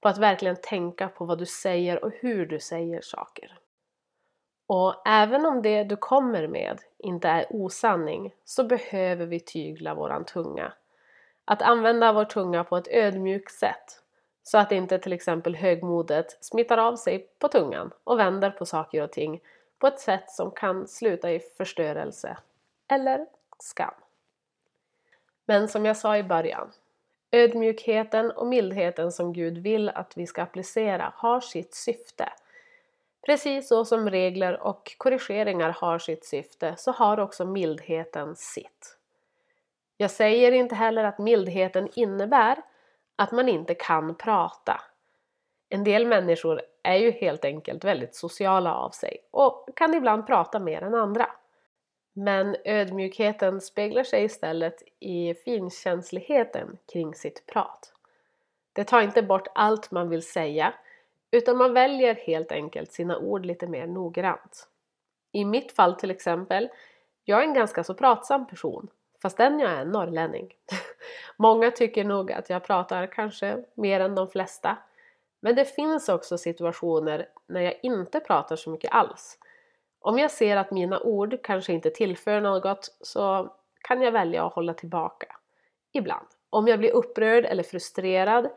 på 0.01 0.09
att 0.09 0.19
verkligen 0.19 0.57
tänka 0.63 1.09
på 1.09 1.25
vad 1.25 1.39
du 1.39 1.47
säger 1.47 2.05
och 2.05 2.13
hur 2.21 2.47
du 2.47 2.61
säger 2.61 3.01
saker. 3.01 3.59
Och 4.75 4.95
även 5.05 5.47
om 5.47 5.63
det 5.63 5.85
du 5.85 5.97
kommer 5.97 6.47
med 6.47 6.81
inte 6.99 7.29
är 7.29 7.47
osanning 7.51 8.35
så 8.45 8.65
behöver 8.65 9.27
vi 9.27 9.41
tygla 9.41 9.95
våran 9.95 10.25
tunga. 10.25 10.73
Att 11.45 11.63
använda 11.63 12.13
vår 12.13 12.25
tunga 12.25 12.65
på 12.65 12.77
ett 12.77 12.89
ödmjukt 12.89 13.53
sätt 13.53 14.03
så 14.43 14.59
att 14.59 14.73
inte 14.73 14.99
till 14.99 15.13
exempel 15.13 15.57
högmodet 15.57 16.45
smittar 16.45 16.79
av 16.79 16.97
sig 16.97 17.29
på 17.39 17.49
tungan 17.49 17.91
och 18.05 18.19
vänder 18.19 18.51
på 18.51 18.67
saker 18.67 19.03
och 19.03 19.13
ting 19.13 19.41
på 19.79 19.87
ett 19.87 20.01
sätt 20.01 20.31
som 20.31 20.51
kan 20.51 20.89
sluta 20.89 21.33
i 21.33 21.41
förstörelse 21.41 22.37
eller 22.89 23.27
skam. 23.59 23.95
Men 25.45 25.69
som 25.69 25.87
jag 25.87 25.97
sa 25.97 26.17
i 26.17 26.23
början, 26.23 26.73
ödmjukheten 27.31 28.31
och 28.31 28.47
mildheten 28.47 29.13
som 29.13 29.33
Gud 29.33 29.59
vill 29.59 29.89
att 29.89 30.17
vi 30.17 30.27
ska 30.27 30.43
applicera 30.43 31.13
har 31.17 31.41
sitt 31.41 31.75
syfte. 31.75 32.29
Precis 33.27 33.69
så 33.69 33.85
som 33.85 34.11
regler 34.11 34.61
och 34.61 34.95
korrigeringar 34.99 35.71
har 35.71 35.99
sitt 35.99 36.25
syfte 36.25 36.75
så 36.79 36.93
har 36.93 37.21
också 37.21 37.45
mildheten 37.45 38.37
sitt. 38.37 38.99
Jag 39.97 40.11
säger 40.11 40.53
inte 40.53 40.75
heller 40.75 41.05
att 41.05 41.19
mildheten 41.19 41.89
innebär 41.95 42.63
att 43.17 43.33
man 43.33 43.49
inte 43.49 43.75
kan 43.75 44.15
prata. 44.15 44.81
En 45.69 45.85
del 45.85 46.07
människor 46.07 46.63
är 46.83 46.97
ju 46.97 47.11
helt 47.11 47.45
enkelt 47.45 47.85
väldigt 47.85 48.15
sociala 48.15 48.75
av 48.75 48.91
sig 48.91 49.17
och 49.31 49.69
kan 49.77 49.95
ibland 49.95 50.27
prata 50.27 50.59
mer 50.59 50.83
än 50.83 50.95
andra. 50.95 51.31
Men 52.13 52.57
ödmjukheten 52.65 53.61
speglar 53.61 54.05
sig 54.05 54.25
istället 54.25 54.83
i 55.01 55.35
finkänsligheten 55.35 56.79
kring 56.93 57.15
sitt 57.15 57.47
prat. 57.47 57.93
Det 58.73 58.85
tar 58.85 59.01
inte 59.01 59.23
bort 59.23 59.49
allt 59.55 59.91
man 59.91 60.09
vill 60.09 60.27
säga 60.27 60.75
utan 61.33 61.57
man 61.57 61.75
väljer 61.75 62.15
helt 62.15 62.53
enkelt 62.53 62.93
sina 62.93 63.19
ord 63.19 63.47
lite 63.47 63.67
mer 63.67 63.87
noggrant. 63.87 64.69
I 65.33 65.45
mitt 65.45 65.73
fall 65.73 65.95
till 65.95 66.11
exempel, 66.11 66.69
jag 67.25 67.39
är 67.39 67.45
en 67.45 67.55
ganska 67.55 67.85
så 67.85 67.95
pratsam 67.95 68.47
person 68.47 68.89
fastän 69.23 69.61
jag 69.61 69.71
är 69.71 69.81
en 69.81 69.91
norrlänning. 69.91 70.53
Många 71.37 71.71
tycker 71.71 72.05
nog 72.05 72.33
att 72.33 72.51
jag 72.51 72.65
pratar 72.65 73.07
kanske 73.07 73.65
mer 73.75 74.01
än 74.01 74.15
de 74.15 74.29
flesta 74.29 74.79
men 75.41 75.55
det 75.55 75.65
finns 75.65 76.09
också 76.09 76.39
situationer 76.39 77.29
när 77.47 77.61
jag 77.61 77.75
inte 77.83 78.21
pratar 78.21 78.57
så 78.57 78.71
mycket 78.71 78.93
alls 78.93 79.39
om 80.03 80.19
jag 80.19 80.31
ser 80.31 80.57
att 80.57 80.71
mina 80.71 81.01
ord 81.01 81.39
kanske 81.43 81.73
inte 81.73 81.91
tillför 81.91 82.41
något 82.41 82.97
så 83.01 83.53
kan 83.81 84.03
jag 84.03 84.13
välja 84.13 84.47
att 84.47 84.53
hålla 84.53 84.75
tillbaka. 84.75 85.37
Ibland. 85.93 86.27
Om 86.51 86.69
jag 86.69 86.79
blir 86.79 86.91
upprörd 86.91 87.45
eller 87.45 87.63
frustrerad 87.63 88.51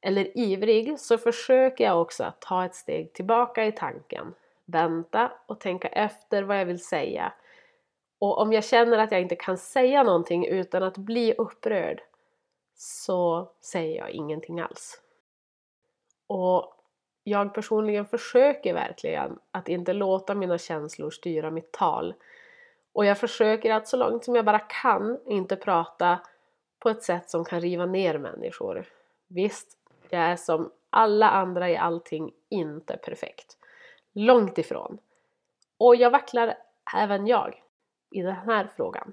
eller 0.00 0.38
ivrig 0.38 1.00
så 1.00 1.18
försöker 1.18 1.84
jag 1.84 2.00
också 2.00 2.24
att 2.24 2.40
ta 2.40 2.64
ett 2.64 2.74
steg 2.74 3.12
tillbaka 3.12 3.64
i 3.64 3.72
tanken, 3.72 4.34
vänta 4.64 5.32
och 5.46 5.60
tänka 5.60 5.88
efter 5.88 6.42
vad 6.42 6.60
jag 6.60 6.66
vill 6.66 6.84
säga. 6.84 7.32
Och 8.18 8.38
om 8.38 8.52
jag 8.52 8.64
känner 8.64 8.98
att 8.98 9.12
jag 9.12 9.20
inte 9.20 9.36
kan 9.36 9.58
säga 9.58 10.02
någonting 10.02 10.46
utan 10.46 10.82
att 10.82 10.98
bli 10.98 11.34
upprörd 11.38 12.00
så 12.74 13.50
säger 13.60 13.98
jag 13.98 14.10
ingenting 14.10 14.60
alls. 14.60 15.00
Och 16.26 16.74
jag 17.24 17.54
personligen 17.54 18.06
försöker 18.06 18.74
verkligen 18.74 19.38
att 19.50 19.68
inte 19.68 19.92
låta 19.92 20.34
mina 20.34 20.58
känslor 20.58 21.10
styra 21.10 21.50
mitt 21.50 21.72
tal. 21.72 22.14
Och 22.92 23.04
jag 23.04 23.18
försöker 23.18 23.72
att 23.72 23.88
så 23.88 23.96
långt 23.96 24.24
som 24.24 24.34
jag 24.34 24.44
bara 24.44 24.58
kan 24.58 25.18
inte 25.26 25.56
prata 25.56 26.18
på 26.78 26.88
ett 26.88 27.02
sätt 27.02 27.30
som 27.30 27.44
kan 27.44 27.60
riva 27.60 27.86
ner 27.86 28.18
människor. 28.18 28.86
Visst, 29.28 29.77
jag 30.12 30.22
är 30.22 30.36
som 30.36 30.72
alla 30.90 31.30
andra 31.30 31.70
i 31.70 31.76
allting 31.76 32.32
inte 32.48 32.96
perfekt. 32.96 33.56
Långt 34.12 34.58
ifrån. 34.58 34.98
Och 35.78 35.96
jag 35.96 36.10
vacklar 36.10 36.54
även 36.96 37.26
jag 37.26 37.62
i 38.10 38.22
den 38.22 38.34
här 38.34 38.68
frågan. 38.76 39.12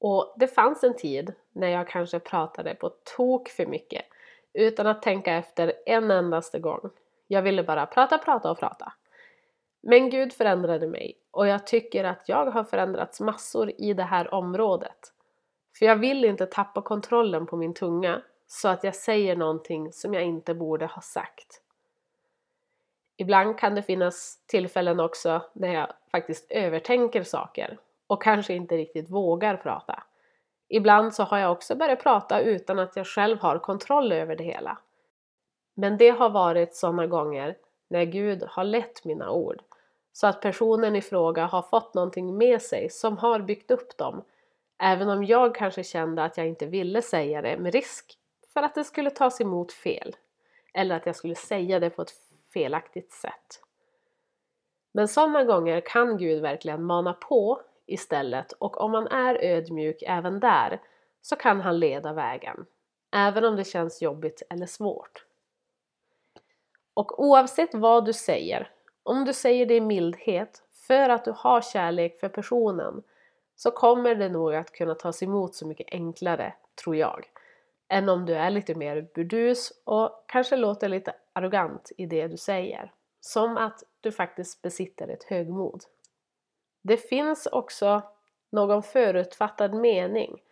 Och 0.00 0.34
det 0.36 0.46
fanns 0.46 0.84
en 0.84 0.96
tid 0.96 1.34
när 1.52 1.68
jag 1.68 1.88
kanske 1.88 2.20
pratade 2.20 2.74
på 2.74 2.88
tok 3.16 3.48
för 3.48 3.66
mycket 3.66 4.04
utan 4.52 4.86
att 4.86 5.02
tänka 5.02 5.32
efter 5.32 5.72
en 5.86 6.10
endaste 6.10 6.58
gång. 6.58 6.90
Jag 7.26 7.42
ville 7.42 7.62
bara 7.62 7.86
prata, 7.86 8.18
prata 8.18 8.50
och 8.50 8.58
prata. 8.58 8.92
Men 9.82 10.10
Gud 10.10 10.32
förändrade 10.32 10.86
mig 10.86 11.18
och 11.30 11.46
jag 11.46 11.66
tycker 11.66 12.04
att 12.04 12.28
jag 12.28 12.46
har 12.46 12.64
förändrats 12.64 13.20
massor 13.20 13.72
i 13.78 13.94
det 13.94 14.02
här 14.02 14.34
området. 14.34 15.12
För 15.78 15.86
jag 15.86 15.96
vill 15.96 16.24
inte 16.24 16.46
tappa 16.46 16.82
kontrollen 16.82 17.46
på 17.46 17.56
min 17.56 17.74
tunga 17.74 18.22
så 18.54 18.68
att 18.68 18.84
jag 18.84 18.94
säger 18.94 19.36
någonting 19.36 19.92
som 19.92 20.14
jag 20.14 20.22
inte 20.22 20.54
borde 20.54 20.86
ha 20.86 21.02
sagt. 21.02 21.62
Ibland 23.16 23.58
kan 23.58 23.74
det 23.74 23.82
finnas 23.82 24.38
tillfällen 24.46 25.00
också 25.00 25.42
när 25.52 25.74
jag 25.74 25.92
faktiskt 26.10 26.50
övertänker 26.50 27.22
saker 27.22 27.78
och 28.06 28.22
kanske 28.22 28.54
inte 28.54 28.76
riktigt 28.76 29.10
vågar 29.10 29.56
prata. 29.56 30.02
Ibland 30.68 31.14
så 31.14 31.22
har 31.22 31.38
jag 31.38 31.52
också 31.52 31.74
börjat 31.74 32.02
prata 32.02 32.40
utan 32.40 32.78
att 32.78 32.96
jag 32.96 33.06
själv 33.06 33.38
har 33.38 33.58
kontroll 33.58 34.12
över 34.12 34.36
det 34.36 34.44
hela. 34.44 34.78
Men 35.74 35.96
det 35.96 36.10
har 36.10 36.30
varit 36.30 36.76
sådana 36.76 37.06
gånger 37.06 37.56
när 37.88 38.04
Gud 38.04 38.42
har 38.48 38.64
lett 38.64 39.04
mina 39.04 39.30
ord 39.30 39.62
så 40.12 40.26
att 40.26 40.40
personen 40.40 40.96
i 40.96 41.02
fråga 41.02 41.46
har 41.46 41.62
fått 41.62 41.94
någonting 41.94 42.38
med 42.38 42.62
sig 42.62 42.90
som 42.90 43.18
har 43.18 43.40
byggt 43.40 43.70
upp 43.70 43.96
dem. 43.96 44.24
Även 44.78 45.08
om 45.08 45.24
jag 45.24 45.54
kanske 45.54 45.84
kände 45.84 46.24
att 46.24 46.36
jag 46.36 46.46
inte 46.46 46.66
ville 46.66 47.02
säga 47.02 47.42
det 47.42 47.58
med 47.58 47.72
risk 47.72 48.18
för 48.52 48.62
att 48.62 48.74
det 48.74 48.84
skulle 48.84 49.10
tas 49.10 49.40
emot 49.40 49.72
fel. 49.72 50.16
Eller 50.74 50.96
att 50.96 51.06
jag 51.06 51.16
skulle 51.16 51.34
säga 51.34 51.80
det 51.80 51.90
på 51.90 52.02
ett 52.02 52.12
felaktigt 52.52 53.12
sätt. 53.12 53.62
Men 54.92 55.08
sådana 55.08 55.44
gånger 55.44 55.80
kan 55.80 56.18
Gud 56.18 56.42
verkligen 56.42 56.84
mana 56.84 57.12
på 57.12 57.60
istället 57.86 58.52
och 58.52 58.80
om 58.80 58.90
man 58.90 59.06
är 59.06 59.34
ödmjuk 59.34 60.02
även 60.06 60.40
där 60.40 60.80
så 61.22 61.36
kan 61.36 61.60
han 61.60 61.78
leda 61.78 62.12
vägen. 62.12 62.66
Även 63.12 63.44
om 63.44 63.56
det 63.56 63.64
känns 63.64 64.02
jobbigt 64.02 64.42
eller 64.50 64.66
svårt. 64.66 65.26
Och 66.94 67.24
oavsett 67.24 67.74
vad 67.74 68.04
du 68.04 68.12
säger, 68.12 68.70
om 69.02 69.24
du 69.24 69.32
säger 69.32 69.66
det 69.66 69.74
i 69.74 69.80
mildhet 69.80 70.62
för 70.72 71.08
att 71.08 71.24
du 71.24 71.34
har 71.36 71.60
kärlek 71.60 72.20
för 72.20 72.28
personen 72.28 73.02
så 73.56 73.70
kommer 73.70 74.14
det 74.14 74.28
nog 74.28 74.54
att 74.54 74.72
kunna 74.72 74.94
tas 74.94 75.22
emot 75.22 75.54
så 75.54 75.66
mycket 75.66 75.86
enklare, 75.90 76.54
tror 76.84 76.96
jag, 76.96 77.28
än 77.92 78.08
om 78.08 78.26
du 78.26 78.34
är 78.34 78.50
lite 78.50 78.74
mer 78.74 79.08
burdus 79.14 79.72
och 79.84 80.24
kanske 80.28 80.56
låter 80.56 80.88
lite 80.88 81.14
arrogant 81.32 81.92
i 81.98 82.06
det 82.06 82.28
du 82.28 82.36
säger. 82.36 82.92
Som 83.20 83.56
att 83.56 83.82
du 84.00 84.12
faktiskt 84.12 84.62
besitter 84.62 85.08
ett 85.08 85.24
högmod. 85.24 85.84
Det 86.82 86.96
finns 86.96 87.46
också 87.46 88.02
någon 88.52 88.82
förutfattad 88.82 89.74
mening 89.74 90.42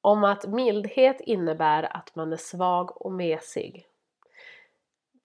om 0.00 0.24
att 0.24 0.46
mildhet 0.46 1.20
innebär 1.20 1.96
att 1.96 2.14
man 2.14 2.32
är 2.32 2.36
svag 2.36 3.02
och 3.02 3.12
mesig. 3.12 3.86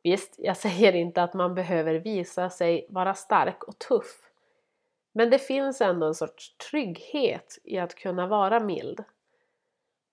Visst, 0.04 0.36
jag 0.38 0.58
säger 0.68 0.96
inte 0.96 1.24
att 1.24 1.34
man 1.34 1.56
behöver 1.56 1.94
visa 1.94 2.50
sig 2.50 2.88
vara 2.90 3.14
stark 3.14 3.64
och 3.64 3.80
tuff. 3.80 4.32
Men 5.14 5.30
det 5.30 5.40
finns 5.40 5.82
ändå 5.82 6.08
en 6.08 6.16
sorts 6.16 6.58
trygghet 6.58 7.58
i 7.64 7.78
att 7.78 7.96
kunna 7.96 8.28
vara 8.28 8.60
mild. 8.60 9.04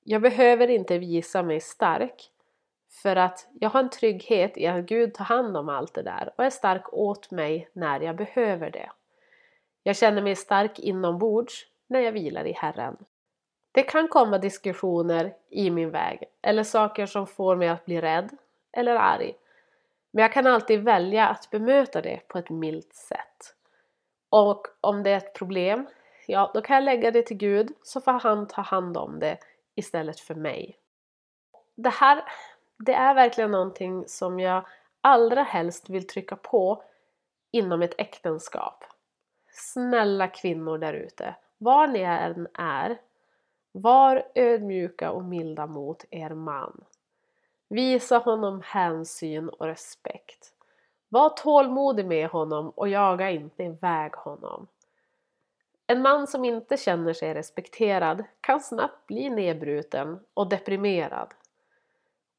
Jag 0.05 0.23
behöver 0.23 0.71
inte 0.71 0.99
visa 0.99 1.43
mig 1.43 1.61
stark 1.61 2.31
för 3.03 3.17
att 3.17 3.49
jag 3.61 3.71
har 3.71 3.81
en 3.81 3.91
trygghet 3.91 4.57
i 4.57 4.67
att 4.67 4.85
Gud 4.85 5.15
tar 5.15 5.25
hand 5.25 5.57
om 5.57 5.69
allt 5.69 5.95
det 5.95 6.03
där 6.03 6.33
och 6.37 6.45
är 6.45 6.51
stark 6.51 6.93
åt 6.93 7.31
mig 7.31 7.69
när 7.73 8.01
jag 8.01 8.17
behöver 8.17 8.71
det. 8.71 8.91
Jag 9.83 9.97
känner 9.97 10.23
mig 10.23 10.37
stark 10.37 10.79
inombords 10.79 11.67
när 11.87 12.01
jag 12.01 12.13
vilar 12.13 12.45
i 12.45 12.53
Herren. 12.53 12.97
Det 13.73 13.83
kan 13.83 14.09
komma 14.09 14.39
diskussioner 14.39 15.35
i 15.51 15.71
min 15.71 15.91
väg 15.91 16.25
eller 16.43 16.65
saker 16.65 17.07
som 17.07 17.27
får 17.27 17.57
mig 17.57 17.69
att 17.69 17.85
bli 17.85 18.01
rädd 18.01 18.31
eller 18.73 18.97
arg. 18.97 19.35
Men 20.11 20.23
jag 20.23 20.33
kan 20.33 20.47
alltid 20.47 20.81
välja 20.81 21.29
att 21.29 21.51
bemöta 21.51 22.03
det 22.03 22.21
på 22.29 22.39
ett 22.39 22.51
milt 22.51 22.95
sätt. 22.95 23.55
Och 24.29 24.67
om 24.81 25.03
det 25.03 25.11
är 25.11 25.17
ett 25.17 25.35
problem, 25.35 25.87
ja 26.27 26.51
då 26.55 26.61
kan 26.61 26.75
jag 26.75 26.85
lägga 26.85 27.11
det 27.11 27.23
till 27.23 27.37
Gud 27.37 27.73
så 27.83 28.01
får 28.01 28.13
han 28.13 28.47
ta 28.47 28.63
hand 28.63 28.97
om 28.97 29.19
det 29.19 29.39
istället 29.75 30.21
för 30.21 30.35
mig. 30.35 30.79
Det 31.75 31.89
här, 31.89 32.25
det 32.79 32.95
är 32.95 33.15
verkligen 33.15 33.51
någonting 33.51 34.05
som 34.09 34.41
jag 34.41 34.67
allra 35.01 35.43
helst 35.43 35.91
vill 35.91 36.07
trycka 36.07 36.37
på 36.37 36.83
inom 37.51 37.83
ett 37.83 37.95
äktenskap. 37.99 38.85
Snälla 39.51 40.29
kvinnor 40.29 40.79
där 40.79 40.95
ute, 40.95 41.35
var 41.59 41.87
ni 41.87 42.01
än 42.01 42.49
är, 42.55 43.01
var 43.73 44.29
ödmjuka 44.35 45.11
och 45.11 45.25
milda 45.25 45.67
mot 45.67 46.05
er 46.11 46.31
man. 46.31 46.85
Visa 47.69 48.19
honom 48.19 48.63
hänsyn 48.65 49.49
och 49.49 49.67
respekt. 49.67 50.55
Var 51.09 51.29
tålmodig 51.29 52.07
med 52.07 52.29
honom 52.29 52.71
och 52.71 52.89
jaga 52.89 53.31
inte 53.31 53.63
iväg 53.63 54.13
honom. 54.13 54.67
En 55.93 56.03
man 56.03 56.27
som 56.27 56.45
inte 56.45 56.77
känner 56.77 57.13
sig 57.13 57.35
respekterad 57.35 58.25
kan 58.41 58.61
snabbt 58.61 59.07
bli 59.07 59.31
nedbruten 59.31 60.21
och 60.35 60.49
deprimerad. 60.49 61.35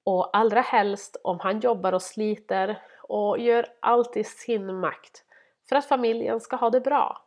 Och 0.03 0.37
allra 0.37 0.61
helst 0.61 1.17
om 1.23 1.39
han 1.39 1.59
jobbar 1.59 1.93
och 1.93 2.01
sliter 2.01 2.81
och 3.01 3.39
gör 3.39 3.67
allt 3.79 4.17
i 4.17 4.23
sin 4.23 4.79
makt 4.79 5.25
för 5.69 5.75
att 5.75 5.85
familjen 5.85 6.39
ska 6.39 6.55
ha 6.55 6.69
det 6.69 6.81
bra. 6.81 7.25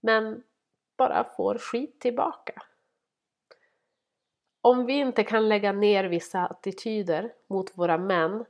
Men 0.00 0.42
bara 0.96 1.24
får 1.24 1.58
skit 1.58 2.00
tillbaka. 2.00 2.62
Om 4.60 4.86
vi 4.86 4.92
inte 4.92 5.24
kan 5.24 5.48
lägga 5.48 5.72
ner 5.72 6.04
vissa 6.04 6.46
attityder 6.46 7.32
mot 7.46 7.78
våra 7.78 7.98
män 7.98 8.44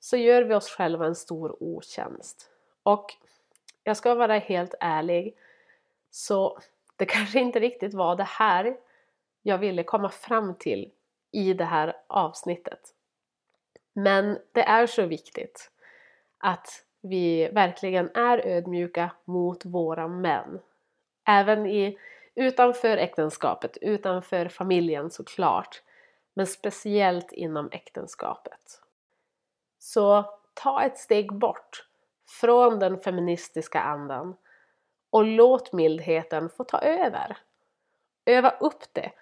så 0.00 0.16
gör 0.16 0.42
vi 0.42 0.54
oss 0.54 0.68
själva 0.68 1.06
en 1.06 1.14
stor 1.14 1.62
otjänst. 1.62 2.50
Och 2.82 3.14
jag 3.84 3.96
ska 3.96 4.14
vara 4.14 4.38
helt 4.38 4.74
ärlig, 4.80 5.36
så 6.12 6.58
det 6.96 7.06
kanske 7.06 7.40
inte 7.40 7.60
riktigt 7.60 7.94
var 7.94 8.16
det 8.16 8.22
här 8.22 8.76
jag 9.42 9.58
ville 9.58 9.82
komma 9.82 10.08
fram 10.08 10.54
till 10.54 10.90
i 11.32 11.52
det 11.52 11.64
här 11.64 11.96
avsnittet. 12.06 12.80
Men 13.92 14.38
det 14.52 14.62
är 14.62 14.86
så 14.86 15.06
viktigt 15.06 15.70
att 16.38 16.84
vi 17.00 17.48
verkligen 17.48 18.10
är 18.14 18.46
ödmjuka 18.46 19.10
mot 19.24 19.64
våra 19.64 20.08
män. 20.08 20.60
Även 21.24 21.66
i, 21.66 21.98
utanför 22.34 22.96
äktenskapet, 22.96 23.76
utanför 23.80 24.48
familjen 24.48 25.10
såklart. 25.10 25.82
Men 26.34 26.46
speciellt 26.46 27.32
inom 27.32 27.68
äktenskapet. 27.72 28.80
Så 29.78 30.24
ta 30.54 30.82
ett 30.82 30.98
steg 30.98 31.32
bort 31.32 31.86
från 32.40 32.78
den 32.78 32.98
feministiska 32.98 33.80
andan 33.80 34.36
och 35.12 35.24
låt 35.24 35.72
mildheten 35.72 36.48
få 36.48 36.64
ta 36.64 36.78
över. 36.78 37.36
Öva 38.26 38.50
upp 38.50 38.82
det 38.92 39.12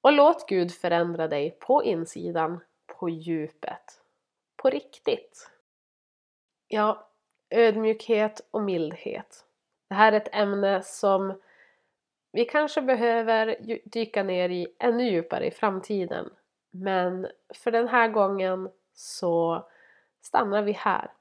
och 0.00 0.12
låt 0.12 0.48
Gud 0.48 0.72
förändra 0.72 1.28
dig 1.28 1.50
på 1.50 1.84
insidan, 1.84 2.60
på 2.86 3.08
djupet, 3.08 4.00
på 4.56 4.70
riktigt. 4.70 5.50
Ja, 6.68 7.10
ödmjukhet 7.50 8.40
och 8.50 8.62
mildhet. 8.62 9.44
Det 9.88 9.94
här 9.94 10.12
är 10.12 10.16
ett 10.16 10.34
ämne 10.34 10.82
som 10.82 11.40
vi 12.32 12.44
kanske 12.44 12.82
behöver 12.82 13.56
dyka 13.84 14.22
ner 14.22 14.48
i 14.48 14.66
ännu 14.78 15.10
djupare 15.10 15.46
i 15.46 15.50
framtiden. 15.50 16.30
Men 16.70 17.28
för 17.54 17.70
den 17.70 17.88
här 17.88 18.08
gången 18.08 18.70
så 18.94 19.68
stannar 20.20 20.62
vi 20.62 20.72
här. 20.72 21.12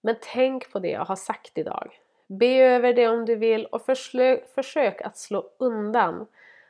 Men 0.00 0.16
tänk 0.20 0.72
på 0.72 0.78
det 0.78 0.90
jag 0.90 1.04
har 1.04 1.16
sagt 1.16 1.58
idag. 1.58 2.00
Be 2.30 2.46
över 2.46 2.94
det 2.94 3.08
om 3.08 3.24
du 3.24 3.36
vill 3.36 3.66
och 3.66 3.82
försök 4.54 5.02
att 5.02 5.16
slå 5.16 5.50
undan 5.58 6.26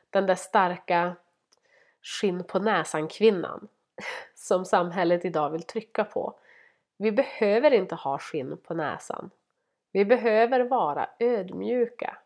den 0.09 0.25
där 0.25 0.35
starka 0.35 1.15
skinn 2.01 2.43
på 2.43 2.59
näsan 2.59 3.07
kvinnan 3.07 3.67
som 4.35 4.65
samhället 4.65 5.25
idag 5.25 5.49
vill 5.49 5.63
trycka 5.63 6.03
på. 6.03 6.33
Vi 6.97 7.11
behöver 7.11 7.73
inte 7.73 7.95
ha 7.95 8.19
skinn 8.19 8.57
på 8.57 8.73
näsan. 8.73 9.29
Vi 9.91 10.05
behöver 10.05 10.59
vara 10.59 11.09
ödmjuka 11.19 12.17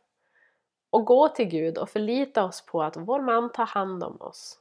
och 0.89 1.05
gå 1.05 1.29
till 1.29 1.45
Gud 1.45 1.77
och 1.77 1.89
förlita 1.89 2.43
oss 2.43 2.65
på 2.65 2.83
att 2.83 2.97
vår 2.97 3.21
man 3.21 3.51
tar 3.51 3.65
hand 3.65 4.03
om 4.03 4.21
oss. 4.21 4.59